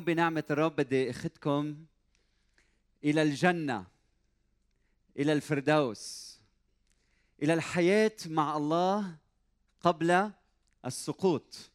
اليوم 0.00 0.14
بنعمة 0.14 0.44
الرب 0.50 0.76
بدي 0.76 1.10
أخذكم 1.10 1.76
إلى 3.04 3.22
الجنة 3.22 3.86
إلى 5.18 5.32
الفردوس 5.32 6.36
إلى 7.42 7.54
الحياة 7.54 8.16
مع 8.26 8.56
الله 8.56 9.16
قبل 9.80 10.30
السقوط. 10.86 11.70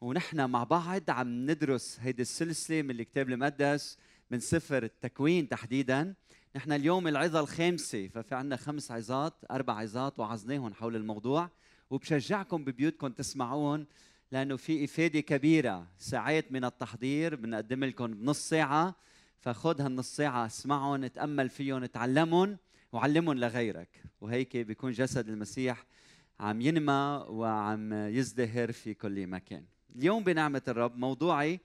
ونحن 0.00 0.50
مع 0.50 0.64
بعض 0.64 1.10
عم 1.10 1.50
ندرس 1.50 1.98
هيدي 2.00 2.22
السلسلة 2.22 2.82
من 2.82 2.90
الكتاب 2.90 3.30
المقدس 3.30 3.98
من 4.30 4.40
سفر 4.40 4.82
التكوين 4.82 5.48
تحديدا. 5.48 6.14
نحن 6.56 6.72
اليوم 6.72 7.08
العظة 7.08 7.40
الخامسة 7.40 8.08
ففي 8.08 8.34
عندنا 8.34 8.56
خمس 8.56 8.90
عظات 8.90 9.34
أربع 9.50 9.78
عظات 9.78 10.18
وعظناهم 10.18 10.74
حول 10.74 10.96
الموضوع. 10.96 11.50
وبشجعكم 11.90 12.64
ببيوتكم 12.64 13.08
تسمعون 13.08 13.86
لأنه 14.32 14.56
في 14.56 14.84
إفادة 14.84 15.20
كبيرة. 15.20 15.86
ساعات 15.98 16.52
من 16.52 16.64
التحضير 16.64 17.36
بنقدم 17.36 17.84
لكم 17.84 18.06
بنص 18.06 18.48
ساعة. 18.48 18.94
فخذ 19.38 19.80
هالنص 19.80 20.16
ساعة 20.16 20.46
اسمعهم 20.46 21.04
اتأمل 21.04 21.48
فيهم 21.48 21.82
اتعلمهم 21.82 22.58
وعلمهم 22.92 23.38
لغيرك. 23.38 24.02
وهيك 24.20 24.56
بيكون 24.56 24.92
جسد 24.92 25.28
المسيح 25.28 25.84
عم 26.40 26.60
ينمى 26.60 27.24
وعم 27.28 27.92
يزدهر 27.92 28.72
في 28.72 28.94
كل 28.94 29.26
مكان. 29.26 29.64
اليوم 29.96 30.24
بنعمة 30.24 30.62
الرب 30.68 30.96
موضوعي 30.96 31.60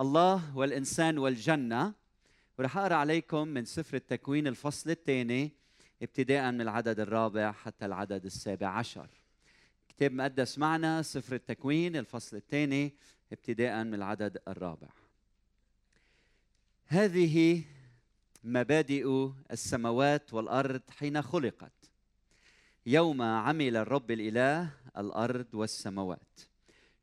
الله 0.00 0.56
والإنسان 0.56 1.18
والجنة. 1.18 1.94
ورح 2.58 2.78
أقرأ 2.78 2.94
عليكم 2.94 3.48
من 3.48 3.64
سفر 3.64 3.96
التكوين 3.96 4.46
الفصل 4.46 4.90
الثاني 4.90 5.52
ابتداء 6.02 6.52
من 6.52 6.60
العدد 6.60 7.00
الرابع 7.00 7.52
حتى 7.52 7.86
العدد 7.86 8.24
السابع 8.24 8.68
عشر. 8.68 9.21
كتاب 10.02 10.12
مقدس 10.12 10.58
معنا 10.58 11.02
سفر 11.02 11.34
التكوين 11.34 11.96
الفصل 11.96 12.36
الثاني 12.36 12.94
ابتداء 13.32 13.84
من 13.84 13.94
العدد 13.94 14.38
الرابع. 14.48 14.88
هذه 16.86 17.64
مبادئ 18.44 19.30
السماوات 19.50 20.34
والأرض 20.34 20.80
حين 20.90 21.22
خلقت. 21.22 21.72
يوم 22.86 23.22
عمل 23.22 23.76
الرب 23.76 24.10
الإله 24.10 24.70
الأرض 24.98 25.46
والسماوات. 25.54 26.40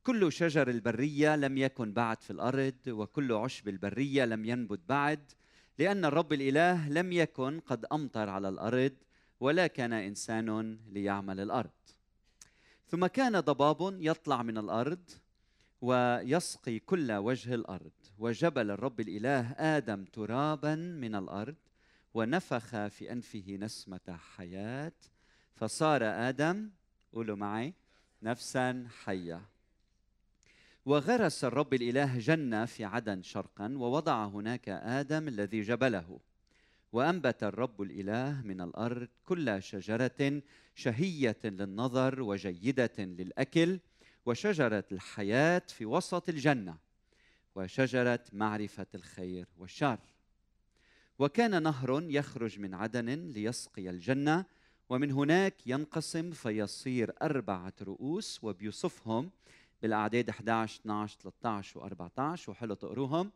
كل 0.03 0.31
شجر 0.31 0.69
البرية 0.69 1.35
لم 1.35 1.57
يكن 1.57 1.93
بعد 1.93 2.21
في 2.21 2.31
الأرض 2.31 2.87
وكل 2.87 3.33
عشب 3.33 3.67
البرية 3.67 4.25
لم 4.25 4.45
ينبت 4.45 4.79
بعد 4.89 5.31
لأن 5.77 6.05
الرب 6.05 6.33
الإله 6.33 6.89
لم 6.89 7.11
يكن 7.11 7.59
قد 7.59 7.85
أمطر 7.85 8.29
على 8.29 8.49
الأرض 8.49 8.93
ولا 9.39 9.67
كان 9.67 9.93
إنسان 9.93 10.79
ليعمل 10.87 11.39
الأرض. 11.39 11.69
ثم 12.89 13.05
كان 13.05 13.39
ضباب 13.39 13.97
يطلع 14.01 14.43
من 14.43 14.57
الأرض 14.57 15.09
ويسقي 15.81 16.79
كل 16.79 17.11
وجه 17.11 17.55
الأرض 17.55 17.91
وجبل 18.17 18.71
الرب 18.71 18.99
الإله 18.99 19.51
آدم 19.51 20.05
ترابا 20.05 20.75
من 20.75 21.15
الأرض 21.15 21.55
ونفخ 22.13 22.87
في 22.87 23.11
أنفه 23.11 23.57
نسمة 23.59 24.17
حياة 24.35 24.91
فصار 25.55 26.03
آدم 26.03 26.69
قولوا 27.13 27.35
معي 27.35 27.73
نفسا 28.23 28.87
حية. 29.03 29.41
وغرس 30.85 31.43
الرب 31.43 31.73
الإله 31.73 32.19
جنة 32.19 32.65
في 32.65 32.85
عدن 32.85 33.21
شرقا 33.21 33.73
ووضع 33.77 34.25
هناك 34.25 34.69
آدم 34.69 35.27
الذي 35.27 35.61
جبله. 35.61 36.19
وأنبت 36.91 37.43
الرب 37.43 37.81
الإله 37.81 38.41
من 38.41 38.61
الأرض 38.61 39.07
كل 39.25 39.63
شجرة 39.63 40.41
شهية 40.75 41.37
للنظر 41.43 42.21
وجيدة 42.21 42.95
للأكل 42.99 43.79
وشجرة 44.25 44.83
الحياة 44.91 45.61
في 45.67 45.85
وسط 45.85 46.29
الجنة 46.29 46.77
وشجرة 47.55 48.23
معرفة 48.33 48.87
الخير 48.95 49.47
والشر. 49.57 49.99
وكان 51.19 51.63
نهر 51.63 52.03
يخرج 52.03 52.59
من 52.59 52.73
عدن 52.73 53.09
ليسقي 53.09 53.89
الجنة 53.89 54.45
ومن 54.89 55.11
هناك 55.11 55.67
ينقسم 55.67 56.31
فيصير 56.31 57.13
أربعة 57.21 57.73
رؤوس 57.81 58.43
وبيوصفهم 58.43 59.31
بالأعداد 59.81 60.29
11 60.29 60.79
12 60.81 61.19
13 61.19 61.89
و14 61.89 62.49
وحلو 62.49 62.73
تقروهم. 62.73 63.31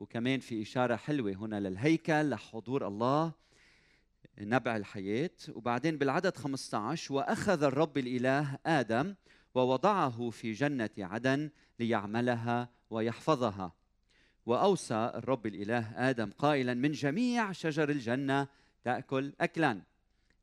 وكمان 0.00 0.40
في 0.40 0.62
إشارة 0.62 0.96
حلوة 0.96 1.32
هنا 1.32 1.60
للهيكل 1.60 2.30
لحضور 2.30 2.86
الله 2.86 3.32
نبع 4.38 4.76
الحياة. 4.76 5.30
وبعدين 5.48 5.98
بالعدد 5.98 6.36
15 6.36 7.14
وأخذ 7.14 7.62
الرب 7.62 7.98
الإله 7.98 8.58
آدم 8.66 9.14
ووضعه 9.54 10.30
في 10.30 10.52
جنة 10.52 10.90
عدن 10.98 11.50
ليعملها 11.78 12.68
ويحفظها. 12.90 13.72
وأوصى 14.46 15.12
الرب 15.14 15.46
الإله 15.46 16.10
آدم 16.10 16.30
قائلا 16.30 16.74
من 16.74 16.92
جميع 16.92 17.52
شجر 17.52 17.90
الجنة 17.90 18.48
تأكل 18.84 19.32
أكلا 19.40 19.82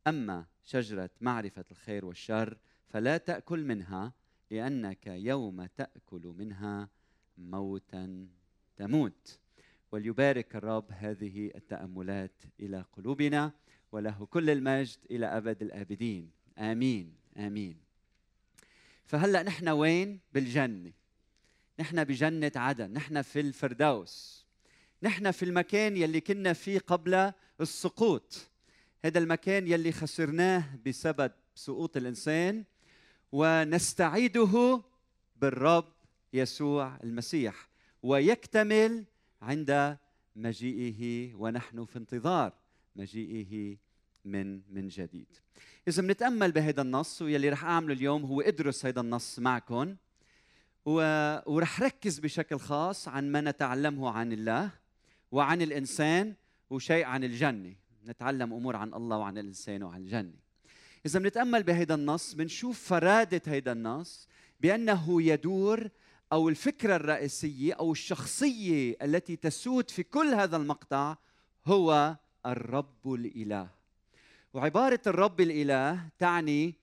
أما 0.08 0.46
شجرة 0.64 1.10
معرفة 1.22 1.66
الخير 1.72 2.06
والشر 2.06 2.58
فلا 2.88 3.18
تأكل 3.18 3.66
منها 3.66 4.14
لأنك 4.52 5.08
يوم 5.08 5.66
تأكل 5.66 6.34
منها 6.38 6.90
موتا 7.38 8.28
تموت. 8.76 9.47
وليبارك 9.92 10.56
الرب 10.56 10.86
هذه 10.92 11.52
التأملات 11.56 12.44
إلى 12.60 12.86
قلوبنا 12.94 13.52
وله 13.92 14.26
كل 14.26 14.50
المجد 14.50 14.98
إلى 15.12 15.26
أبد 15.26 15.62
الآبدين. 15.62 16.32
آمين. 16.58 17.16
آمين. 17.38 17.78
فهلأ 19.06 19.44
نحن 19.44 19.70
وين؟ 19.70 20.20
بالجنة. 20.34 20.92
نحن 21.80 22.04
بجنة 22.04 22.52
عدن. 22.56 22.94
نحن 22.94 23.22
في 23.22 23.40
الفردوس. 23.40 24.46
نحن 25.04 25.32
في 25.32 25.44
المكان 25.44 25.98
يلي 25.98 26.22
كنا 26.22 26.54
فيه 26.54 26.80
قبل 26.80 27.32
السقوط. 27.62 28.50
هذا 29.06 29.20
المكان 29.20 29.68
يلي 29.68 29.92
خسرناه 29.92 30.64
بسبب 30.86 31.32
سقوط 31.56 31.98
الإنسان 31.98 32.64
ونستعيده 33.32 34.82
بالرب 35.36 35.94
يسوع 36.34 36.98
المسيح. 37.04 37.70
ويكتمل 38.04 39.06
عند 39.42 39.98
مجيئه 40.36 41.34
ونحن 41.36 41.86
في 41.86 42.00
انتظار 42.00 42.54
مجيئه 42.96 43.78
من 44.26 44.62
من 44.74 44.88
جديد. 44.88 45.28
إذا 45.88 46.02
بنتأمل 46.02 46.52
بهذا 46.52 46.82
النص 46.82 47.22
واللي 47.22 47.50
رح 47.50 47.66
أعمله 47.66 47.94
اليوم 47.94 48.26
هو 48.26 48.42
أدرس 48.42 48.86
هذا 48.86 49.02
النص 49.02 49.40
معكم 49.40 49.96
ورح 50.86 51.82
ركز 51.82 52.20
بشكل 52.20 52.60
خاص 52.60 53.08
عن 53.08 53.32
ما 53.32 53.42
نتعلمه 53.42 54.10
عن 54.10 54.32
الله 54.32 54.70
وعن 55.32 55.62
الإنسان 55.62 56.34
وشيء 56.70 57.06
عن 57.06 57.24
الجنة. 57.24 57.76
نتعلم 58.06 58.54
أمور 58.54 58.76
عن 58.76 58.94
الله 58.94 59.18
وعن 59.18 59.38
الإنسان 59.38 59.84
وعن 59.84 60.02
الجنة. 60.02 60.34
إذا 61.06 61.20
بنتأمل 61.20 61.64
بهذا 61.64 61.96
النص 61.96 62.34
بنشوف 62.34 62.80
فرادة 62.80 63.42
هذا 63.48 63.72
النص 63.72 64.28
بأنه 64.60 65.22
يدور 65.22 65.90
أو 66.34 66.50
الفكرة 66.50 66.96
الرئيسية 66.96 67.74
أو 67.74 67.92
الشخصية 67.92 68.98
التي 69.02 69.36
تسود 69.36 69.90
في 69.90 70.04
كل 70.04 70.28
هذا 70.28 70.58
المقطع 70.58 71.18
هو 71.66 72.18
الرب 72.46 73.14
الإله. 73.14 73.70
وعبارة 74.54 75.02
الرب 75.08 75.42
الإله 75.42 76.10
تعني 76.20 76.76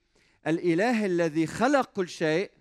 الإله 0.47 1.05
الذي 1.05 1.47
خلق 1.47 1.91
كل 1.91 2.09
شيء 2.09 2.51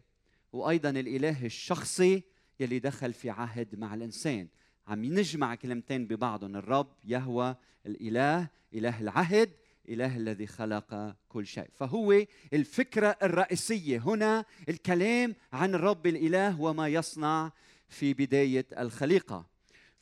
وأيضا 0.53 0.91
الإله 0.91 1.47
الشخصي 1.47 2.23
يلي 2.61 2.79
دخل 2.79 3.13
في 3.13 3.31
عهد 3.31 3.79
مع 3.79 3.95
الإنسان. 3.95 4.49
عم 4.87 5.05
نجمع 5.05 5.55
كلمتين 5.55 6.07
ببعضهم 6.07 6.57
الرب 6.57 6.93
يهوى 7.05 7.57
الإله 7.87 8.49
إله 8.75 9.01
العهد. 9.01 9.51
إله 9.89 10.17
الذي 10.17 10.47
خلق 10.47 11.17
كل 11.29 11.47
شيء. 11.47 11.69
فهو 11.75 12.25
الفكرة 12.53 13.17
الرئيسية 13.23 13.99
هنا 13.99 14.45
الكلام 14.69 15.35
عن 15.53 15.75
الرب 15.75 16.07
الإله 16.07 16.61
وما 16.61 16.89
يصنع 16.89 17.53
في 17.89 18.15
بداية 18.15 18.67
الخليقة. 18.79 19.47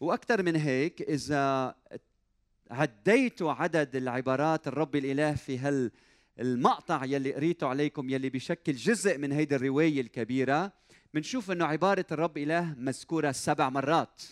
وأكثر 0.01 0.43
من 0.43 0.57
هيك 0.57 1.03
إذا 1.03 1.75
عديت 2.71 3.43
عدد 3.43 3.97
العبارات 3.97 4.69
الرب 4.69 4.97
الإله 4.97 5.35
في 5.35 5.59
هال 5.59 5.91
المقطع 6.41 7.05
يلي 7.05 7.35
قريته 7.35 7.67
عليكم 7.67 8.11
يلي 8.11 8.31
بشكل 8.31 8.73
جزء 8.73 9.19
من 9.19 9.33
هيدي 9.33 9.57
الرواية 9.57 10.01
الكبيرة 10.01 10.73
بنشوف 11.15 11.51
إنه 11.51 11.65
عبارة 11.65 12.07
الرب 12.13 12.39
إله 12.39 12.75
مذكورة 12.79 13.33
سبع 13.33 13.69
مرات. 13.71 14.23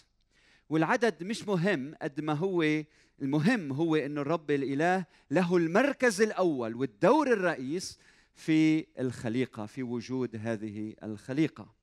والعدد 0.70 1.22
مش 1.22 1.48
مهم 1.48 1.94
قد 2.02 2.20
ما 2.20 2.32
هو 2.32 2.82
المهم 3.22 3.72
هو 3.72 3.96
أن 3.96 4.18
الرب 4.18 4.50
الإله 4.50 5.04
له 5.30 5.56
المركز 5.56 6.22
الأول 6.22 6.74
والدور 6.74 7.32
الرئيس 7.32 7.98
في 8.34 8.86
الخليقة 8.98 9.66
في 9.66 9.82
وجود 9.82 10.36
هذه 10.36 10.94
الخليقة. 11.02 11.74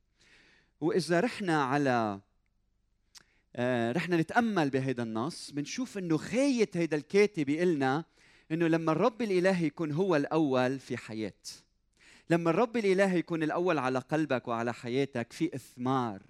وإذا 0.81 1.19
رحنا 1.19 1.63
على 1.63 2.19
آه 3.55 3.91
رحنا 3.91 4.17
نتأمل 4.17 4.69
بهذا 4.69 5.03
النص 5.03 5.51
بنشوف 5.51 5.97
أنه 5.97 6.17
خاية 6.17 6.69
هذا 6.75 6.95
الكاتب 6.95 7.49
يقلنا 7.49 8.05
أنه 8.51 8.67
لما 8.67 8.91
الرب 8.91 9.21
الإله 9.21 9.61
يكون 9.61 9.91
هو 9.91 10.15
الأول 10.15 10.79
في 10.79 10.97
حياة. 10.97 11.33
لما 12.29 12.49
الرب 12.49 12.77
الإله 12.77 13.13
يكون 13.13 13.43
الأول 13.43 13.77
على 13.77 13.99
قلبك 13.99 14.47
وعلى 14.47 14.73
حياتك 14.73 15.33
في 15.33 15.55
إثمار 15.55 16.21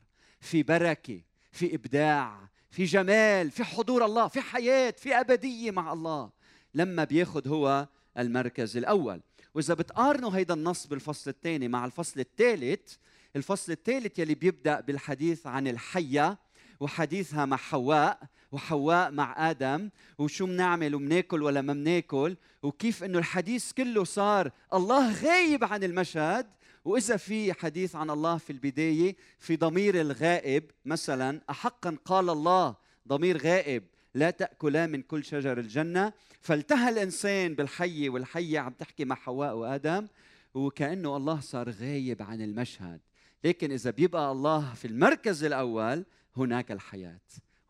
في 0.42 0.64
بركة 0.64 1.22
في 1.52 1.76
إبداع 1.76 2.50
في 2.70 2.84
جمال 2.84 3.52
في 3.52 3.64
حضور 3.64 4.06
الله 4.06 4.28
في 4.28 4.42
حياة 4.42 4.94
في 4.98 5.20
أبدية 5.20 5.72
مع 5.72 5.94
الله. 5.94 6.30
لما 6.74 7.04
بياخذ 7.04 7.48
هو 7.48 7.88
المركز 8.18 8.78
الأول. 8.78 9.22
وإذا 9.54 9.74
بتقارنوا 9.74 10.36
هيدا 10.36 10.54
النص 10.54 10.88
بالفصل 10.88 11.30
الثاني 11.30 11.68
مع 11.68 11.86
الفصل 11.86 12.20
الثالث 12.20 12.96
الفصل 13.36 13.72
الثالث 13.72 14.20
يلي 14.20 14.36
بيبدأ 14.36 14.80
بالحديث 14.80 15.48
عن 15.48 15.68
الحية 15.68 16.38
وحديثها 16.80 17.46
مع 17.46 17.58
حواء 17.58 18.20
وحواء 18.52 19.12
مع 19.12 19.50
آدم 19.50 19.90
وشو 20.18 20.46
بنعمل 20.46 20.96
وبناكل 20.96 21.44
ولا 21.44 21.62
ما 21.62 21.74
بناكل 21.74 22.38
وكيف 22.64 23.04
إنه 23.04 23.20
الحديث 23.20 23.72
كله 23.72 24.04
صار 24.04 24.52
الله 24.74 25.24
غايب 25.24 25.64
عن 25.64 25.84
المشهد 25.84 26.48
وإذا 26.88 27.18
في 27.18 27.54
حديث 27.54 27.96
عن 27.96 28.10
الله 28.10 28.38
في 28.38 28.50
البداية 28.50 29.16
في 29.40 29.56
ضمير 29.56 30.02
الغائب 30.02 30.72
مثلا 30.86 31.42
احقا 31.50 31.98
قال 32.06 32.30
الله 32.30 32.76
ضمير 33.08 33.38
غائب 33.38 33.84
لا 34.14 34.30
تأكلا 34.30 34.88
من 34.88 35.02
كل 35.02 35.24
شجر 35.24 35.60
الجنة. 35.60 36.14
فالتهى 36.42 36.90
الإنسان 36.90 37.56
بالحيه 37.56 38.10
والحيه 38.10 38.60
عم 38.60 38.74
تحكي 38.74 39.06
مع 39.06 39.16
حواء 39.16 39.56
وآدم 39.56 40.08
وكأنه 40.54 41.18
الله 41.18 41.40
صار 41.40 41.70
غايب 41.70 42.22
عن 42.22 42.42
المشهد. 42.42 43.00
لكن 43.44 43.72
إذا 43.72 43.92
بيبقى 43.92 44.32
الله 44.32 44.74
في 44.74 44.86
المركز 44.86 45.44
الأول 45.44 46.06
هناك 46.38 46.72
الحياة 46.72 47.20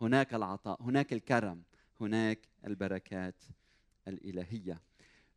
هناك 0.02 0.34
العطاء 0.34 0.81
هناك 0.81 1.14
الكرم 1.14 1.62
هناك 2.02 2.40
البركات 2.66 3.44
الإلهية. 4.08 4.81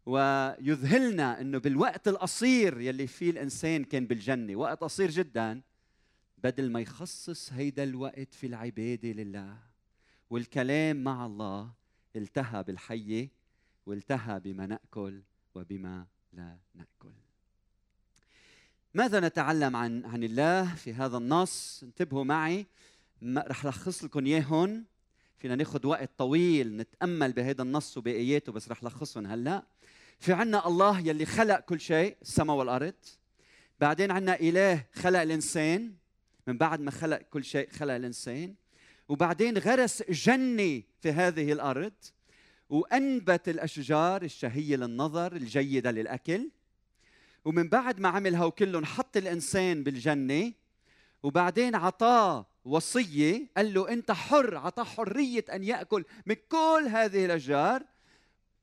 ويذهلنا 0.07 1.41
إنه 1.41 1.59
بالوقت 1.59 2.09
القصير 2.09 2.81
يلي 2.81 3.07
فيه 3.07 3.31
الإنسان 3.31 3.85
كان 3.85 4.07
بالجنة 4.07 4.57
وقت 4.57 4.81
قصير 4.81 5.11
جدا 5.11 5.61
بدل 6.39 6.71
ما 6.71 6.81
يخصص 6.81 7.53
هيدا 7.53 7.83
الوقت 7.83 8.35
في 8.35 8.47
العبادة 8.47 9.09
لله 9.09 9.57
والكلام 10.31 11.05
مع 11.05 11.27
الله 11.27 11.73
التهى 12.17 12.63
بالحية 12.63 13.29
والتهى 13.87 14.41
بما 14.41 14.67
نأكل 14.67 15.23
وبما 15.55 16.07
لا 16.33 16.59
نأكل. 16.75 17.13
ماذا 18.95 19.21
نتعلم 19.21 19.77
عن 19.77 20.05
عن 20.05 20.25
الله 20.25 20.75
في 20.75 20.95
هذا 20.95 21.17
النص؟ 21.17 21.83
انتبهوا 21.83 22.25
معي. 22.25 22.67
رح 23.23 23.67
لخص 23.67 24.05
لكم 24.05 24.27
اياهم 24.27 24.85
فينا 25.39 25.55
ناخذ 25.55 25.87
وقت 25.87 26.11
طويل 26.19 26.77
نتأمل 26.77 27.33
بهذا 27.33 27.63
النص 27.63 27.97
وباياته 27.97 28.53
بس 28.53 28.69
رح 28.69 28.85
لخصهم 28.85 29.27
هلأ. 29.27 29.67
في 30.21 30.33
عنا 30.33 30.67
الله 30.67 31.01
يلي 31.01 31.27
خلق 31.27 31.61
كل 31.61 31.81
شيء 31.81 32.17
السماء 32.23 32.57
والأرض. 32.57 32.95
بعدين 33.81 34.11
عنا 34.11 34.41
إله 34.41 34.85
خلق 34.93 35.21
الإنسان. 35.21 35.95
من 36.47 36.59
بعد 36.59 36.81
ما 36.81 36.91
خلق 36.91 37.19
كل 37.19 37.45
شيء 37.45 37.71
خلق 37.71 37.95
الإنسان. 37.95 38.55
وبعدين 39.09 39.59
غرس 39.59 40.03
جنه 40.11 40.83
في 41.01 41.13
هذه 41.13 41.53
الأرض. 41.53 41.93
وأنبت 42.69 43.49
الأشجار 43.49 44.23
الشهية 44.23 44.77
للنظر 44.77 45.33
الجيدة 45.33 45.91
للأكل. 45.91 46.51
ومن 47.45 47.69
بعد 47.69 48.01
ما 48.01 48.09
عمل 48.09 48.35
هو 48.35 48.51
كلهم 48.51 48.85
حط 48.85 49.17
الإنسان 49.17 49.83
بالجنة. 49.83 50.53
وبعدين 51.23 51.75
عطاه 51.75 52.47
وصية 52.65 53.47
قال 53.57 53.75
له 53.75 53.93
أنت 53.93 54.13
حر 54.13 54.57
عطاه 54.57 54.85
حرية 54.85 55.45
أن 55.53 55.65
يأكل 55.65 56.05
من 56.27 56.35
كل 56.35 56.89
هذه 56.91 57.25
الأشجار. 57.25 57.90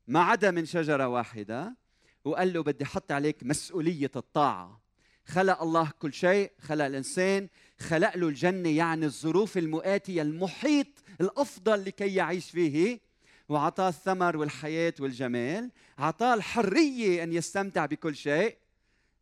ما 0.08 0.20
عدا 0.20 0.50
من 0.50 0.64
شجرة 0.64 1.08
واحدة 1.08 1.76
وقال 2.24 2.52
له 2.52 2.62
بدي 2.62 2.84
أحط 2.84 3.12
عليك 3.12 3.36
مسؤولية 3.42 4.10
الطاعة. 4.16 4.80
خلق 5.26 5.62
الله 5.62 5.90
كل 5.98 6.12
شيء 6.12 6.52
خلق 6.60 6.84
الإنسان 6.84 7.48
خلق 7.78 8.16
له 8.16 8.28
الجنة 8.28 8.68
يعني 8.68 9.06
الظروف 9.06 9.58
المؤاتية 9.58 10.22
المحيط 10.22 10.86
الأفضل 11.20 11.84
لكي 11.84 12.14
يعيش 12.14 12.50
فيه. 12.50 13.00
وعطاه 13.48 13.88
الثمر 13.88 14.36
والحياة 14.36 14.94
والجمال 15.00 15.70
عطاه 15.98 16.34
الحرية 16.34 17.22
أن 17.22 17.32
يستمتع 17.32 17.86
بكل 17.86 18.16
شيء. 18.16 18.56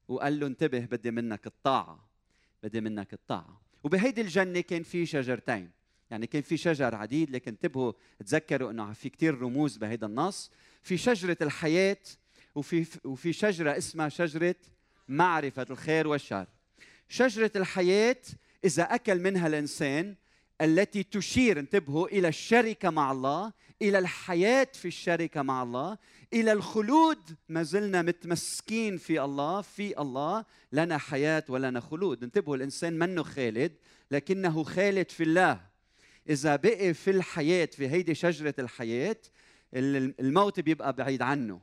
وقال 0.09 0.41
له 0.41 0.47
انتبه 0.47 0.79
بدي 0.81 1.11
منك 1.11 1.47
الطاعة 1.47 2.09
بدي 2.63 2.81
منك 2.81 3.13
الطاعة. 3.13 3.61
وبهيدي 3.85 4.21
الجنة 4.21 4.61
كان 4.61 4.83
في 4.83 5.07
شجرتين. 5.07 5.71
يعني 6.11 6.27
كان 6.27 6.43
في 6.43 6.57
شجر 6.57 6.95
عديد 6.95 7.31
لكن 7.31 7.51
انتبهوا 7.51 7.93
تذكروا 8.19 8.71
إنه 8.71 8.93
في 8.93 9.09
كثير 9.09 9.39
رموز 9.41 9.77
بهيدا 9.77 10.07
النص. 10.07 10.51
في 10.87 10.97
شجرة 10.97 11.37
الحياة 11.43 11.99
وفي 12.55 12.87
وفي 13.05 13.33
شجرة 13.33 13.79
اسمها 13.79 14.09
شجرة 14.09 14.55
معرفة 15.09 15.67
الخير 15.71 16.07
والشر. 16.09 16.47
شجرة 17.09 17.51
الحياة 17.57 18.23
إذا 18.65 18.83
أكل 18.83 19.21
منها 19.21 19.47
الإنسان 19.47 20.15
التي 20.61 21.03
تشير 21.03 21.59
انتبهوا 21.59 22.09
إلى 22.09 22.29
الشركة 22.29 22.91
مع 22.91 23.13
الله 23.13 23.53
إلى 23.83 23.99
الحياة 23.99 24.69
في 24.75 24.89
الشركة 24.89 25.43
مع 25.43 25.63
الله 25.63 25.99
إلى 26.33 26.53
الخلود. 26.53 27.37
ما 27.49 27.63
زلنا 27.63 28.03
متمسكين 28.03 28.97
في 28.97 29.21
الله 29.21 29.61
في 29.61 30.01
الله 30.01 30.45
لنا 30.73 30.99
حياة 30.99 31.45
ولنا 31.49 31.81
خلود. 31.81 32.23
انتبهوا 32.23 32.57
الإنسان 32.57 32.99
منه 32.99 33.23
خالد 33.23 33.73
لكنه 34.11 34.63
خالد 34.63 35.11
في 35.11 35.23
الله. 35.23 35.61
إذا 36.29 36.57
بقي 36.57 36.95
في 36.95 37.11
الحياة 37.11 37.67
في 37.67 37.89
هيدي 37.89 38.15
شجرة 38.15 38.55
الحياة 38.59 39.17
الموت 39.75 40.61
بيبقى 40.61 40.93
بعيد 40.93 41.23
عنه. 41.23 41.61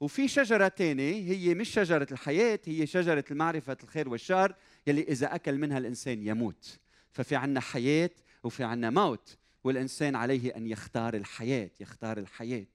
وفي 0.00 0.28
شجرة 0.28 0.68
ثانية 0.68 1.32
هي 1.32 1.54
مش 1.54 1.68
شجرة 1.68 2.06
الحياة 2.12 2.60
هي 2.66 2.86
شجرة 2.86 3.24
المعرفة 3.30 3.76
الخير 3.82 4.08
والشر 4.08 4.54
يلي 4.86 5.02
إذا 5.02 5.34
أكل 5.34 5.58
منها 5.58 5.78
الإنسان 5.78 6.26
يموت. 6.26 6.78
ففي 7.12 7.36
عنا 7.36 7.60
حياة 7.60 8.10
وفي 8.44 8.64
عنا 8.64 8.90
موت 8.90 9.36
والإنسان 9.64 10.16
عليه 10.16 10.56
أن 10.56 10.66
يختار 10.66 11.14
الحياة 11.14 11.70
يختار 11.80 12.18
الحياة. 12.18 12.66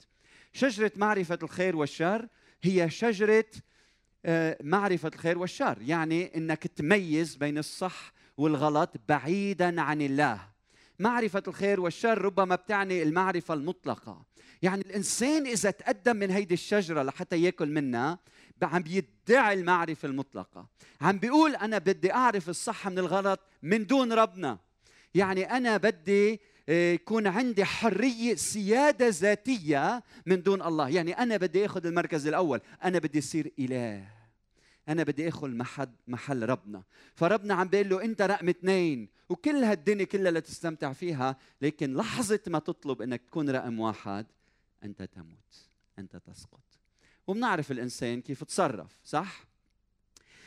شجرة 0.53 0.91
معرفة 0.95 1.39
الخير 1.43 1.75
والشر 1.75 2.27
هي 2.63 2.89
شجرة 2.89 3.45
آه، 4.25 4.57
معرفة 4.63 5.11
الخير 5.15 5.37
والشر 5.37 5.77
يعني 5.81 6.37
أنك 6.37 6.67
تميز 6.67 7.35
بين 7.35 7.57
الصح 7.57 8.13
والغلط 8.37 8.89
بعيدا 9.09 9.81
عن 9.81 10.01
الله. 10.01 10.53
معرفة 10.99 11.43
الخير 11.47 11.79
والشر 11.81 12.21
ربما 12.21 12.55
بتعني 12.55 13.03
المعرفة 13.03 13.53
المطلقة 13.53 14.25
يعني 14.63 14.81
الإنسان 14.81 15.47
إذا 15.47 15.71
تقدم 15.71 16.15
من 16.15 16.31
هيدي 16.31 16.53
الشجرة 16.53 17.03
لحتى 17.03 17.43
يأكل 17.43 17.69
منها 17.69 18.19
عم 18.61 18.83
يدعي 18.87 19.53
المعرفة 19.53 20.07
المطلقة. 20.07 20.67
عم 21.01 21.17
بيقول 21.17 21.55
أنا 21.55 21.77
بدي 21.77 22.13
أعرف 22.13 22.49
الصح 22.49 22.87
من 22.87 22.99
الغلط 22.99 23.39
من 23.63 23.85
دون 23.85 24.13
ربنا. 24.13 24.59
يعني 25.15 25.57
أنا 25.57 25.77
بدي 25.77 26.41
آه، 26.69 26.93
يكون 26.93 27.27
عندي 27.27 27.65
حرية 27.65 28.35
سيادة 28.35 29.07
ذاتية 29.09 30.03
من 30.25 30.43
دون 30.43 30.61
الله. 30.61 30.89
يعني 30.89 31.11
أنا 31.11 31.37
بدي 31.37 31.65
أخذ 31.65 31.85
المركز 31.85 32.27
الأول. 32.27 32.61
أنا 32.83 32.99
بدي 32.99 33.19
أصير 33.19 33.51
إله. 33.59 34.07
أنا 34.89 35.03
بدي 35.03 35.27
أخذ 35.27 35.49
محل, 35.49 35.89
محل 36.07 36.49
ربنا. 36.49 36.83
فربنا 37.15 37.53
عم 37.53 37.67
بيقول 37.67 37.89
له 37.89 38.03
أنت 38.03 38.21
رقم 38.21 38.49
اثنين. 38.49 39.09
وكل 39.29 39.63
هالدنيا 39.63 40.05
كلها 40.05 40.31
لتستمتع 40.31 40.93
فيها. 40.93 41.37
لكن 41.61 41.93
لحظة 41.93 42.39
ما 42.47 42.59
تطلب 42.59 43.01
أنك 43.01 43.21
تكون 43.21 43.49
رقم 43.49 43.79
واحد 43.79 44.25
أنت 44.83 45.03
تموت 45.03 45.67
أنت 45.99 46.15
تسقط. 46.15 46.63
وبنعرف 47.27 47.71
الإنسان 47.71 48.21
كيف 48.21 48.43
تصرف 48.43 48.97
صح؟ 49.03 49.45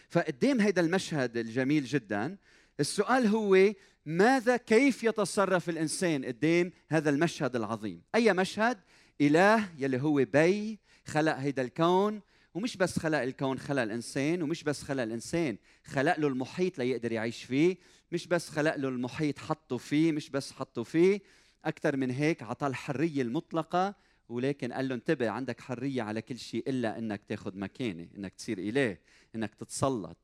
فقدام 0.08 0.60
هذا 0.60 0.80
المشهد 0.80 1.36
الجميل 1.36 1.84
جدا 1.84 2.36
السؤال 2.80 3.26
هو 3.26 3.72
ماذا 4.06 4.56
كيف 4.56 5.04
يتصرف 5.04 5.68
الإنسان 5.68 6.24
قدام 6.24 6.72
هذا 6.88 7.10
المشهد 7.10 7.56
العظيم؟ 7.56 8.02
أي 8.14 8.32
مشهد؟ 8.32 8.78
إله 9.20 9.68
يلي 9.78 10.02
هو 10.02 10.24
بي 10.32 10.78
خلق 11.06 11.36
هيدا 11.36 11.62
الكون 11.62 12.20
ومش 12.54 12.76
بس 12.76 12.98
خلق 12.98 13.18
الكون 13.18 13.58
خلق 13.58 13.82
الإنسان 13.82 14.42
ومش 14.42 14.62
بس 14.64 14.82
خلق 14.82 15.02
الإنسان 15.02 15.56
خلق 15.84 16.18
له 16.18 16.28
المحيط 16.28 16.78
ليقدر 16.78 17.12
يعيش 17.12 17.44
فيه 17.44 17.76
مش 18.12 18.26
بس 18.26 18.48
خلق 18.48 18.76
له 18.76 18.88
المحيط 18.88 19.38
حطه 19.38 19.76
فيه 19.76 20.12
مش 20.12 20.30
بس 20.30 20.52
حطه 20.52 20.82
فيه. 20.82 21.20
أكثر 21.64 21.96
من 21.96 22.10
هيك 22.10 22.42
عطاه 22.42 22.66
الحرية 22.66 23.22
المطلقة 23.22 23.94
ولكن 24.28 24.72
قال 24.72 24.88
له 24.88 24.94
انتبه 24.94 25.30
عندك 25.30 25.60
حرية 25.60 26.02
على 26.02 26.22
كل 26.22 26.38
شيء 26.38 26.70
إلا 26.70 26.98
إنك 26.98 27.20
تاخذ 27.28 27.58
مكانه 27.58 28.08
إنك 28.16 28.34
تصير 28.34 28.58
إله 28.58 28.98
إنك 29.34 29.54
تتسلط 29.54 30.18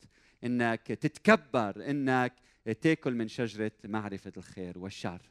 إنك 0.44 0.86
تتكبر 0.86 1.90
إنك 1.90 2.34
تاكل 2.80 3.14
من 3.14 3.28
شجرة 3.28 3.72
معرفة 3.84 4.32
الخير 4.36 4.78
والشر. 4.78 5.22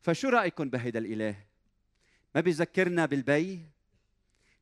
فشو 0.00 0.28
رأيكم 0.28 0.70
بهيدا 0.70 0.98
الإله؟ 0.98 1.36
ما 2.34 2.40
بيذكرنا 2.40 3.06
بالبي؟ 3.06 3.60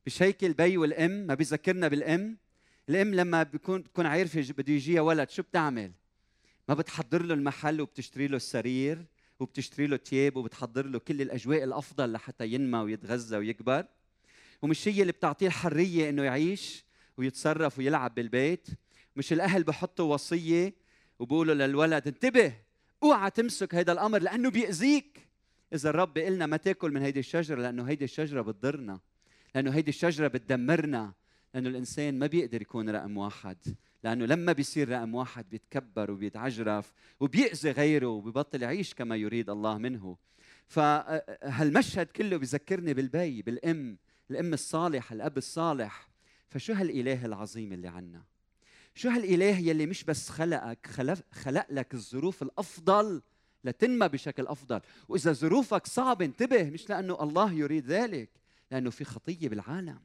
مش 0.05 0.21
هيك 0.23 0.43
البي 0.43 0.77
والأم؟ 0.77 1.11
ما 1.11 1.33
بيذكرنا 1.33 1.87
بالأم؟ 1.87 2.37
الأم 2.89 3.13
لما 3.13 3.43
بيكون 3.43 3.81
بتكون 3.81 4.05
عارفة 4.05 4.53
بده 4.57 4.73
يجيها 4.73 5.01
ولد 5.01 5.29
شو 5.29 5.43
بتعمل؟ 5.43 5.91
ما 6.69 6.75
بتحضر 6.75 7.23
له 7.23 7.33
المحل 7.33 7.81
وبتشتري 7.81 8.27
له 8.27 8.37
السرير؟ 8.37 9.05
وبتشتري 9.39 9.87
له 9.87 9.97
تياب 9.97 10.35
وبتحضر 10.35 10.85
له 10.85 10.99
كل 10.99 11.21
الأجواء 11.21 11.63
الأفضل 11.63 12.11
لحتى 12.11 12.47
ينمى 12.47 12.79
ويتغذى 12.79 13.37
ويكبر. 13.37 13.85
ومش 14.61 14.87
هي 14.87 15.01
اللي 15.01 15.11
بتعطيه 15.11 15.47
الحرية 15.47 16.09
إنه 16.09 16.23
يعيش 16.23 16.85
ويتصرف 17.17 17.77
ويلعب 17.77 18.15
بالبيت. 18.15 18.67
مش 19.15 19.33
الأهل 19.33 19.63
بحطوا 19.63 20.13
وصية 20.13 20.73
وبقولوا 21.19 21.53
للولد 21.53 22.07
انتبه 22.07 22.53
أوعى 23.03 23.31
تمسك 23.31 23.75
هذا 23.75 23.91
الأمر 23.91 24.19
لأنه 24.19 24.49
بيأذيك. 24.49 25.27
إذا 25.73 25.89
الرب 25.89 26.13
بيقول 26.13 26.33
لنا 26.33 26.45
ما 26.45 26.57
تاكل 26.57 26.91
من 26.91 27.01
هيدي 27.01 27.19
الشجرة 27.19 27.61
لأنه 27.61 27.83
هيدي 27.83 28.05
الشجرة 28.05 28.41
بتضرنا 28.41 28.99
لأنه 29.55 29.71
هيدي 29.71 29.89
الشجرة 29.89 30.27
بتدمرنا 30.27 31.13
لأنه 31.53 31.69
الإنسان 31.69 32.19
ما 32.19 32.27
بيقدر 32.27 32.61
يكون 32.61 32.89
رقم 32.89 33.17
واحد. 33.17 33.57
لأنه 34.05 34.25
لما 34.25 34.51
بيصير 34.51 34.89
رقم 34.89 35.15
واحد 35.15 35.49
بيتكبر 35.49 36.11
وبيتعجرف 36.11 36.93
وبيأذي 37.19 37.71
غيره 37.71 38.07
وبيبطل 38.07 38.61
يعيش 38.61 38.93
كما 38.93 39.15
يريد 39.15 39.49
الله 39.49 39.77
منه. 39.77 40.17
فهالمشهد 40.67 42.05
كله 42.05 42.37
بذكرني 42.37 42.93
بالبي 42.93 43.41
بالأم 43.41 43.97
الأم 44.31 44.53
الصالح 44.53 45.11
الأب 45.11 45.37
الصالح. 45.37 46.09
فشو 46.49 46.73
هالإله 46.73 47.25
العظيم 47.25 47.73
اللي 47.73 47.87
عنا؟ 47.87 48.23
شو 48.95 49.09
هالإله 49.09 49.57
يلي 49.57 49.85
مش 49.85 50.03
بس 50.03 50.29
خلقك 50.29 50.87
خلق, 50.87 51.19
خلق 51.31 51.65
لك 51.69 51.93
الظروف 51.93 52.43
الأفضل 52.43 53.21
لتنمى 53.63 54.07
بشكل 54.07 54.47
أفضل. 54.47 54.81
وإذا 55.07 55.31
ظروفك 55.33 55.87
صعبة 55.87 56.25
انتبه 56.25 56.63
مش 56.63 56.89
لأنه 56.89 57.23
الله 57.23 57.53
يريد 57.53 57.85
ذلك 57.85 58.29
لأنه 58.71 58.89
في 58.89 59.03
خطية 59.03 59.49
بالعالم. 59.49 59.99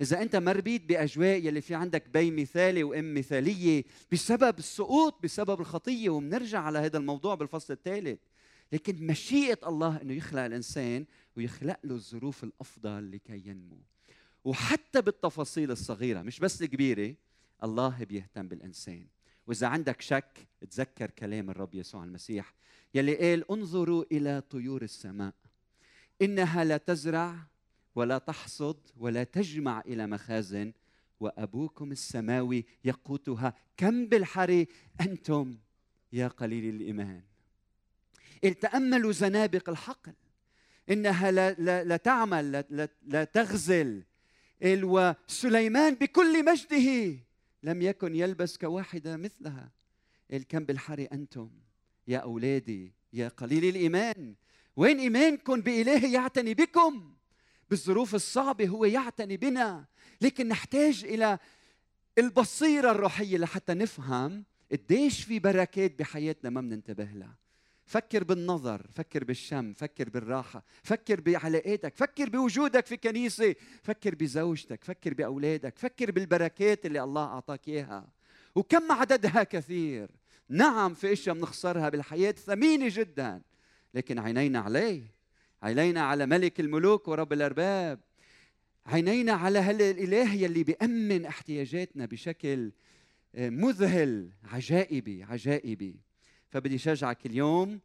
إذا 0.00 0.22
أنت 0.22 0.36
ما 0.36 0.46
ربيت 0.46 0.84
بأجواء 0.84 1.46
يلي 1.46 1.60
في 1.60 1.74
عندك 1.74 2.08
بي 2.08 2.30
مثالي 2.30 2.84
وام 2.84 3.14
مثاليه 3.14 3.84
بسبب 4.12 4.58
السقوط 4.58 5.22
بسبب 5.22 5.60
الخطية 5.60 6.10
وبنرجع 6.10 6.60
على 6.60 6.78
هذا 6.78 6.98
الموضوع 6.98 7.34
بالفصل 7.34 7.72
الثالث. 7.72 8.18
لكن 8.72 9.06
مشيئة 9.06 9.58
الله 9.66 10.02
إنه 10.02 10.14
يخلق 10.14 10.42
الإنسان 10.42 11.04
ويخلق 11.36 11.78
له 11.84 11.94
الظروف 11.94 12.44
الأفضل 12.44 13.10
لكي 13.10 13.42
ينمو. 13.48 13.78
وحتى 14.44 15.02
بالتفاصيل 15.02 15.70
الصغيرة 15.70 16.22
مش 16.22 16.40
بس 16.40 16.62
الكبيرة 16.62 17.14
الله 17.64 18.04
بيهتم 18.04 18.48
بالإنسان. 18.48 19.06
وإذا 19.46 19.66
عندك 19.66 20.00
شك 20.00 20.46
تذكر 20.70 21.10
كلام 21.10 21.50
الرب 21.50 21.74
يسوع 21.74 22.04
المسيح 22.04 22.54
يلي 22.94 23.16
قال 23.16 23.50
انظروا 23.50 24.04
إلى 24.12 24.42
طيور 24.50 24.82
السماء 24.82 25.34
إنها 26.22 26.64
لا 26.64 26.76
تزرع 26.76 27.36
ولا 27.94 28.18
تحصد 28.18 28.76
ولا 28.96 29.24
تجمع 29.24 29.80
إلى 29.80 30.06
مخازن 30.06 30.72
وأبوكم 31.20 31.92
السماوي 31.92 32.64
يقوتها 32.84 33.54
كم 33.76 34.06
بالحري 34.06 34.66
أنتم 35.00 35.58
يا 36.12 36.28
قليل 36.28 36.74
الإيمان. 36.74 37.22
تاملوا 38.60 39.12
زنابق 39.12 39.68
الحقل 39.68 40.12
إنها 40.90 41.30
لا, 41.30 41.52
لا, 41.52 41.84
لا 41.84 41.96
تعمل 41.96 42.52
لا, 42.52 42.64
لا, 42.70 42.88
لا 43.02 43.24
تغزل. 43.24 44.02
وسليمان 44.64 45.94
بكل 45.94 46.44
مجده 46.44 47.18
لم 47.62 47.82
يكن 47.82 48.16
يلبس 48.16 48.56
كواحدة 48.56 49.16
مثلها. 49.16 49.70
كم 50.48 50.64
بالحري 50.64 51.04
أنتم 51.04 51.50
يا 52.08 52.18
أولادي 52.18 52.92
يا 53.12 53.28
قليل 53.28 53.64
الإيمان. 53.64 54.34
وين 54.76 54.98
إيمانكم 54.98 55.60
بإله 55.60 56.06
يعتني 56.06 56.54
بكم؟ 56.54 57.14
بالظروف 57.72 58.14
الصعبة 58.14 58.68
هو 58.68 58.84
يعتني 58.84 59.36
بنا. 59.36 59.84
لكن 60.20 60.48
نحتاج 60.48 61.04
إلى 61.04 61.38
البصيرة 62.18 62.90
الروحية 62.90 63.38
لحتى 63.38 63.74
نفهم 63.74 64.44
قديش 64.72 65.24
في 65.24 65.38
بركات 65.38 65.98
بحياتنا 65.98 66.50
ما 66.50 66.60
بننتبه 66.60 67.04
لها. 67.04 67.36
فكر 67.84 68.24
بالنظر 68.24 68.86
فكر 68.94 69.24
بالشم 69.24 69.72
فكر 69.72 70.08
بالراحة 70.08 70.64
فكر 70.82 71.20
بعلاقاتك 71.20 71.96
فكر 71.96 72.28
بوجودك 72.28 72.86
في 72.86 72.96
كنيسة 72.96 73.54
فكر 73.82 74.14
بزوجتك 74.14 74.84
فكر 74.84 75.14
بأولادك 75.14 75.78
فكر 75.78 76.10
بالبركات 76.10 76.86
اللي 76.86 77.02
الله 77.02 77.24
أعطاك 77.24 77.68
إياها. 77.68 78.08
وكم 78.54 78.92
عددها 78.92 79.42
كثير. 79.42 80.10
نعم 80.48 80.94
في 80.94 81.12
أشياء 81.12 81.36
بنخسرها 81.36 81.88
بالحياة 81.88 82.32
ثمينة 82.32 82.86
جدا 82.90 83.42
لكن 83.94 84.18
عينينا 84.18 84.58
عليه. 84.58 85.21
عينينا 85.62 86.00
على 86.00 86.26
ملك 86.26 86.60
الملوك 86.60 87.08
ورب 87.08 87.32
الأرباب. 87.32 88.00
عينينا 88.86 89.32
على 89.32 89.58
هالاله 89.58 90.34
يلي 90.34 90.64
بيأمن 90.64 91.26
احتياجاتنا 91.26 92.06
بشكل 92.06 92.72
آه، 93.34 93.50
مذهل 93.50 94.30
عجائبي 94.44 95.22
عجائبي. 95.22 95.96
فبدي 96.48 96.78
شجعك 96.78 97.26
اليوم 97.26 97.80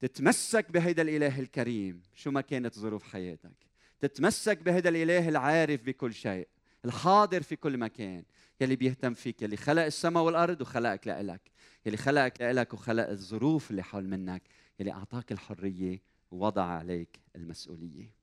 تتمسك 0.00 0.72
بهيدا 0.72 1.02
الإله 1.02 1.40
الكريم. 1.40 2.02
شو 2.14 2.30
ما 2.30 2.40
كانت 2.40 2.78
ظروف 2.78 3.02
حياتك. 3.02 3.66
تتمسك 4.00 4.62
بهذا 4.62 4.88
الإله 4.88 5.28
العارف 5.28 5.82
بكل 5.82 6.14
شيء 6.14 6.48
الحاضر 6.84 7.42
في 7.42 7.56
كل 7.56 7.78
مكان. 7.78 8.24
يلي 8.60 8.76
بيهتم 8.76 9.14
فيك 9.14 9.42
يلي 9.42 9.56
خلق 9.56 9.82
السماء 9.82 10.22
والأرض 10.22 10.60
وخلقك 10.60 11.06
لإلك. 11.06 11.40
يلي 11.86 11.96
خلقك 11.96 12.40
لإلك 12.40 12.74
وخلق 12.74 13.08
الظروف 13.08 13.70
اللي 13.70 13.82
حول 13.82 14.08
منك. 14.08 14.42
يلي 14.80 14.92
أعطاك 14.92 15.32
الحرية 15.32 16.11
ووضع 16.32 16.62
عليك 16.62 17.20
المسؤولية. 17.36 18.14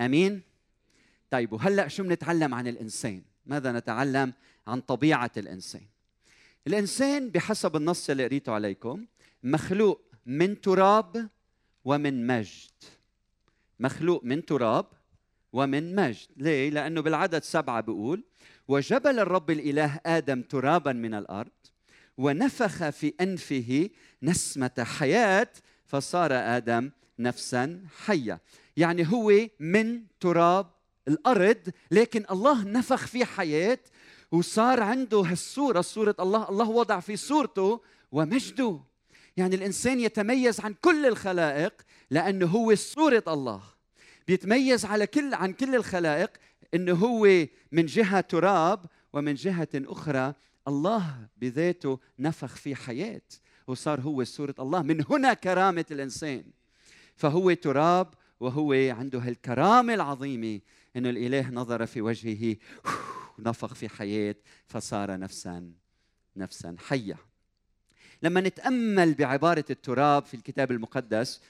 آمين؟ 0.00 0.42
طيب 1.30 1.52
وهلأ 1.52 1.88
شو 1.88 2.02
بنتعلم 2.02 2.54
عن 2.54 2.68
الإنسان؟ 2.68 3.22
ماذا 3.46 3.72
نتعلم 3.72 4.32
عن 4.66 4.80
طبيعة 4.80 5.30
الإنسان؟ 5.36 5.86
الإنسان 6.66 7.30
بحسب 7.30 7.76
النص 7.76 8.10
اللي 8.10 8.24
قريته 8.24 8.52
عليكم 8.52 9.06
مخلوق 9.42 10.02
من 10.26 10.60
تراب 10.60 11.28
ومن 11.84 12.26
مجد. 12.26 12.70
مخلوق 13.80 14.24
من 14.24 14.44
تراب 14.44 14.86
ومن 15.52 15.94
مجد. 15.94 16.28
ليه؟ 16.36 16.70
لأنه 16.70 17.00
بالعدد 17.00 17.42
سبعة 17.42 17.80
بيقول 17.80 18.24
وجبل 18.68 19.18
الرب 19.18 19.50
الإله 19.50 20.00
آدم 20.06 20.42
ترابا 20.42 20.92
من 20.92 21.14
الأرض 21.14 21.50
ونفخ 22.18 22.90
في 22.90 23.14
أنفه 23.20 23.90
نسمة 24.22 24.84
حياة 24.98 25.48
فصار 25.86 26.32
آدم 26.32 26.90
نفسا 27.22 27.82
حية. 28.04 28.40
يعني 28.76 29.12
هو 29.12 29.32
من 29.60 30.02
تراب 30.20 30.70
الأرض 31.08 31.70
لكن 31.90 32.24
الله 32.30 32.64
نفخ 32.64 33.06
فيه 33.06 33.24
حياة 33.24 33.78
وصار 34.32 34.82
عنده 34.82 35.18
هالصورة 35.18 35.80
صورة 35.80 36.16
الله. 36.20 36.48
الله 36.48 36.68
وضع 36.70 37.00
في 37.00 37.16
صورته 37.16 37.80
ومجده. 38.12 38.80
يعني 39.36 39.54
الإنسان 39.56 40.00
يتميز 40.00 40.60
عن 40.60 40.74
كل 40.74 41.06
الخلائق 41.06 41.72
لأنه 42.10 42.46
هو 42.46 42.74
صورة 42.74 43.24
الله. 43.28 43.62
بيتميز 44.26 44.84
على 44.84 45.06
كل 45.06 45.34
عن 45.34 45.52
كل 45.52 45.74
الخلائق 45.74 46.30
انه 46.74 46.92
هو 46.94 47.46
من 47.72 47.86
جهة 47.86 48.20
تراب 48.20 48.84
ومن 49.12 49.34
جهة 49.34 49.68
أخرى 49.74 50.34
الله 50.68 51.28
بذاته 51.36 51.98
نفخ 52.18 52.56
في 52.56 52.74
حياة 52.74 53.22
وصار 53.66 54.00
هو 54.00 54.24
صورة 54.24 54.54
الله. 54.60 54.82
من 54.82 55.04
هنا 55.10 55.34
كرامة 55.34 55.84
الإنسان. 55.90 56.44
فهو 57.20 57.52
تراب 57.52 58.14
وهو 58.40 58.72
عنده 58.72 59.18
هالكرامة 59.18 59.94
العظيمة 59.94 60.60
إنه 60.96 61.10
الإله 61.10 61.50
نظر 61.50 61.86
في 61.86 62.00
وجهه 62.00 62.56
نفخ 63.38 63.74
في 63.74 63.88
حياة 63.88 64.34
فصار 64.66 65.18
نفسا 65.18 65.72
نفسا 66.36 66.76
حية. 66.78 67.16
لما 68.22 68.40
نتأمل 68.40 69.14
بعبارة 69.14 69.64
التراب 69.70 70.24
في 70.24 70.34
الكتاب 70.34 70.70
المقدس 70.70 71.40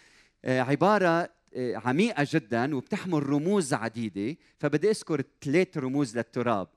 آه، 0.44 0.60
عبارة 0.60 1.30
آه، 1.54 1.76
عميقة 1.76 2.26
جدا 2.30 2.76
وبتحمل 2.76 3.30
رموز 3.30 3.74
عديدة 3.74 4.36
فبدي 4.58 4.90
أذكر 4.90 5.22
ثلاث 5.42 5.78
رموز 5.78 6.16
للتراب. 6.16 6.68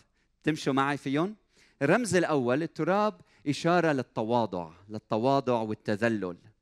تمشوا 0.43 0.73
معي 0.73 0.97
فيهم؟ 0.97 1.35
الرمز 1.81 2.15
الأول 2.15 2.63
التراب 2.63 3.21
إشارة 3.47 3.91
للتواضع 3.91 4.71
للتواضع 4.89 5.61
والتذلل. 5.61 6.52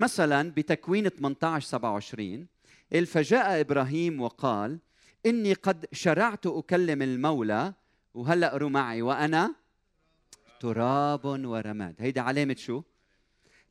مثلا 0.00 0.50
بتكوين 0.50 1.08
18 1.08 1.66
27 1.66 2.46
فجاء 3.06 3.60
إبراهيم 3.60 4.20
وقال 4.20 4.78
إني 5.26 5.52
قد 5.52 5.86
شرعت 5.92 6.46
أكلم 6.46 7.02
المولى 7.02 7.74
وهلأ 8.14 8.68
معي 8.68 9.02
وأنا 9.02 9.54
تراب 10.60 11.24
ورماد. 11.24 11.94
هيدي 11.98 12.20
علامة 12.20 12.56
شو؟ 12.58 12.82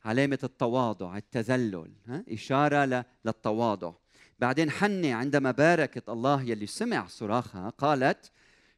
علامة 0.06 0.40
التواضع 0.44 1.18
التذلل 1.18 1.92
ها؟ 2.08 2.24
إشارة 2.30 3.06
للتواضع. 3.26 3.94
بعدين 4.40 4.72
حني 4.72 5.14
عندما 5.14 5.52
باركت 5.52 6.10
الله 6.10 6.42
يلي 6.44 6.66
سمع 6.66 7.08
صراخها 7.08 7.70
قالت 7.70 8.32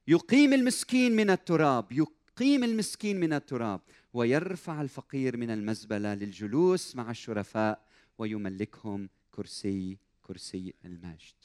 يقيم 0.08 0.54
المسكين 0.54 1.16
من 1.16 1.30
التراب 1.30 1.92
يقيم 2.32 2.64
المسكين 2.64 3.20
من 3.20 3.34
التراب 3.34 3.82
ويرفع 4.14 4.82
الفقير 4.82 5.38
من 5.38 5.50
المزبلة 5.50 6.14
للجلوس 6.14 6.96
مع 6.96 7.12
الشرفاء 7.12 7.82
ويملكهم 8.18 9.10
كرسي 9.32 9.98
كرسي 10.22 10.74
المجد. 10.86 11.36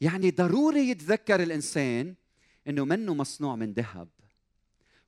يعني 0.00 0.30
ضروري 0.30 0.88
يتذكر 0.90 1.42
الإنسان 1.42 2.14
إنه 2.68 2.84
منه 2.84 3.14
مصنوع 3.14 3.56
من 3.56 3.72
ذهب 3.72 4.08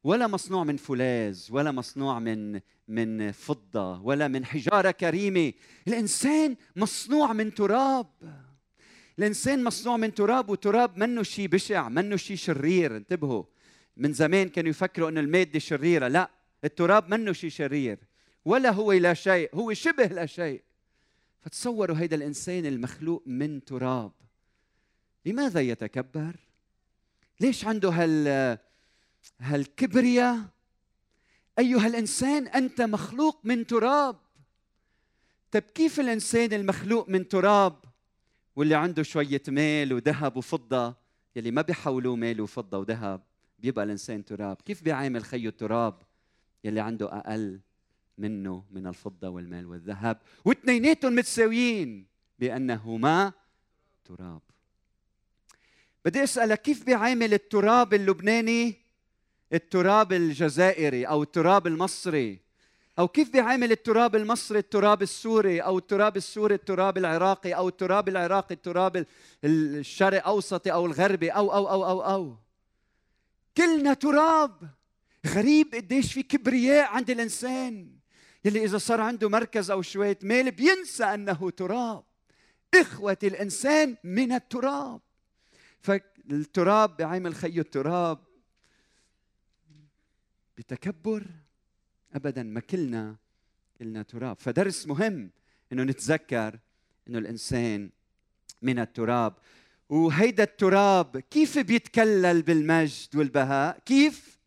ولا 0.05 0.27
مصنوع 0.27 0.65
من 0.65 0.77
فولاذ 0.77 1.47
ولا 1.51 1.73
مصنوع 1.73 2.19
من 2.19 2.61
من 2.89 3.33
فضة 3.33 4.01
ولا 4.01 4.29
من 4.29 4.45
حجارة 4.45 4.91
كريمة. 4.91 5.53
الإنسان 5.89 6.57
مصنوع 6.77 7.33
من 7.33 7.55
تراب. 7.55 8.07
الإنسان 9.19 9.65
مصنوع 9.65 9.97
من 9.97 10.15
تراب 10.15 10.51
وتراب 10.51 10.99
منه 10.99 11.23
شيء 11.23 11.49
بشع 11.49 11.89
منه 11.89 12.17
شيء 12.17 12.37
شرير. 12.37 12.97
انتبهوا. 12.97 13.45
من 13.99 14.13
زمان 14.13 14.49
كانوا 14.49 14.71
يفكروا 14.71 15.09
إنه 15.09 15.21
الماده 15.21 15.59
شريرة. 15.59 16.09
لا 16.09 16.31
التراب 16.65 17.15
منه 17.15 17.33
شيء 17.33 17.51
شرير 17.51 17.99
ولا 18.45 18.71
هو 18.71 18.93
لا 18.93 19.15
شيء 19.15 19.55
هو 19.55 19.75
شبه 19.75 20.07
لا 20.07 20.27
شيء. 20.27 20.63
فتصوروا 21.41 21.99
هيدا 21.99 22.17
الإنسان 22.17 22.67
المخلوق 22.67 23.23
من 23.27 23.65
تراب. 23.65 24.13
لماذا 25.27 25.61
يتكبر؟ 25.61 26.37
ليش 27.41 27.65
عنده 27.65 27.89
هال 27.89 28.59
هالكبرياء؟ 29.41 30.39
أيها 31.59 31.87
الإنسان 31.87 32.47
أنت 32.47 32.81
مخلوق 32.81 33.41
من 33.45 33.67
تراب. 33.67 34.17
طيب 35.51 35.63
كيف 35.63 36.01
الإنسان 36.01 36.53
المخلوق 36.53 37.09
من 37.09 37.29
تراب؟ 37.29 37.85
واللي 38.57 38.75
عنده 38.75 39.03
شوية 39.03 39.43
مال 39.49 39.93
وذهب 39.93 40.37
وفضة 40.37 40.97
يلي 41.37 41.51
ما 41.51 41.63
بيحولوه 41.63 42.17
مال 42.17 42.41
وفضة 42.41 42.79
وذهب. 42.79 43.28
بيبقى 43.59 43.85
الإنسان 43.85 44.25
تراب. 44.25 44.57
كيف 44.65 44.83
بيعامل 44.83 45.25
خيه 45.25 45.49
التراب 45.49 46.03
يلي 46.65 46.81
عنده 46.81 47.07
أقل 47.19 47.61
منه 48.19 48.65
من 48.71 48.87
الفضة 48.87 49.29
والمال 49.29 49.67
والذهب؟ 49.67 50.19
واثنيناتهم 50.45 51.15
متساويين 51.15 52.07
بأنهما 52.39 53.33
تراب. 54.05 54.41
بدي 56.05 56.23
أسألك 56.23 56.63
كيف 56.63 56.85
بيعامل 56.85 57.35
التراب 57.35 57.95
اللبناني؟ 57.95 58.75
التراب 59.53 60.13
الجزائري 60.13 61.05
أو 61.05 61.23
التراب 61.23 61.67
المصري؟ 61.67 62.41
أو 62.99 63.09
كيف 63.09 63.33
بيعامل 63.33 63.73
التراب 63.73 64.17
المصري 64.17 64.59
التراب 64.59 65.03
السوري 65.03 65.61
أو 65.61 65.79
التراب 65.79 66.17
السوري 66.17 66.55
التراب 66.55 66.99
العراقي 66.99 67.53
أو 67.53 67.69
التراب 67.69 68.09
العراقي 68.09 68.55
التراب 68.55 69.07
الشرق 69.45 70.27
أوسطي 70.27 70.73
أو 70.73 70.87
الغربي 70.87 71.31
أو 71.31 71.55
أو 71.55 71.69
أو 71.69 71.85
أو 71.87 72.03
أو؟ 72.03 72.37
كلنا 73.59 73.95
تراب. 73.95 74.71
غريب 75.27 75.75
قديش 75.75 76.13
في 76.13 76.23
كبرياء 76.23 76.93
عند 76.93 77.11
الإنسان. 77.11 77.91
يلي 78.45 78.65
إذا 78.65 78.79
صار 78.79 79.01
عنده 79.01 79.29
مركز 79.29 79.71
أو 79.71 79.83
شوية 79.83 80.19
مال 80.23 80.51
بينسى 80.51 81.05
أنه 81.05 81.51
تراب. 81.51 82.05
إخوة 82.75 83.19
الإنسان 83.23 83.97
من 84.05 84.33
التراب. 84.33 85.01
فالتراب 85.81 86.97
بعمل 86.97 87.35
خي 87.35 87.61
التراب. 87.61 88.19
بتكبر 90.59 91.27
ابدا 92.13 92.43
ما 92.43 92.61
كلنا 92.61 93.17
كلنا 93.79 94.03
تراب. 94.03 94.37
فدرس 94.41 94.87
مهم 94.87 95.31
إنه 95.73 95.83
نتذكر 95.83 96.59
إنه 97.09 97.19
الإنسان 97.19 97.91
من 98.63 98.79
التراب. 98.79 99.35
وهيدا 99.89 100.43
التراب 100.43 101.19
كيف 101.19 101.59
بيتكلل 101.59 102.43
بالمجد 102.43 103.17
والبهاء؟ 103.17 103.79
كيف؟ 103.87 104.39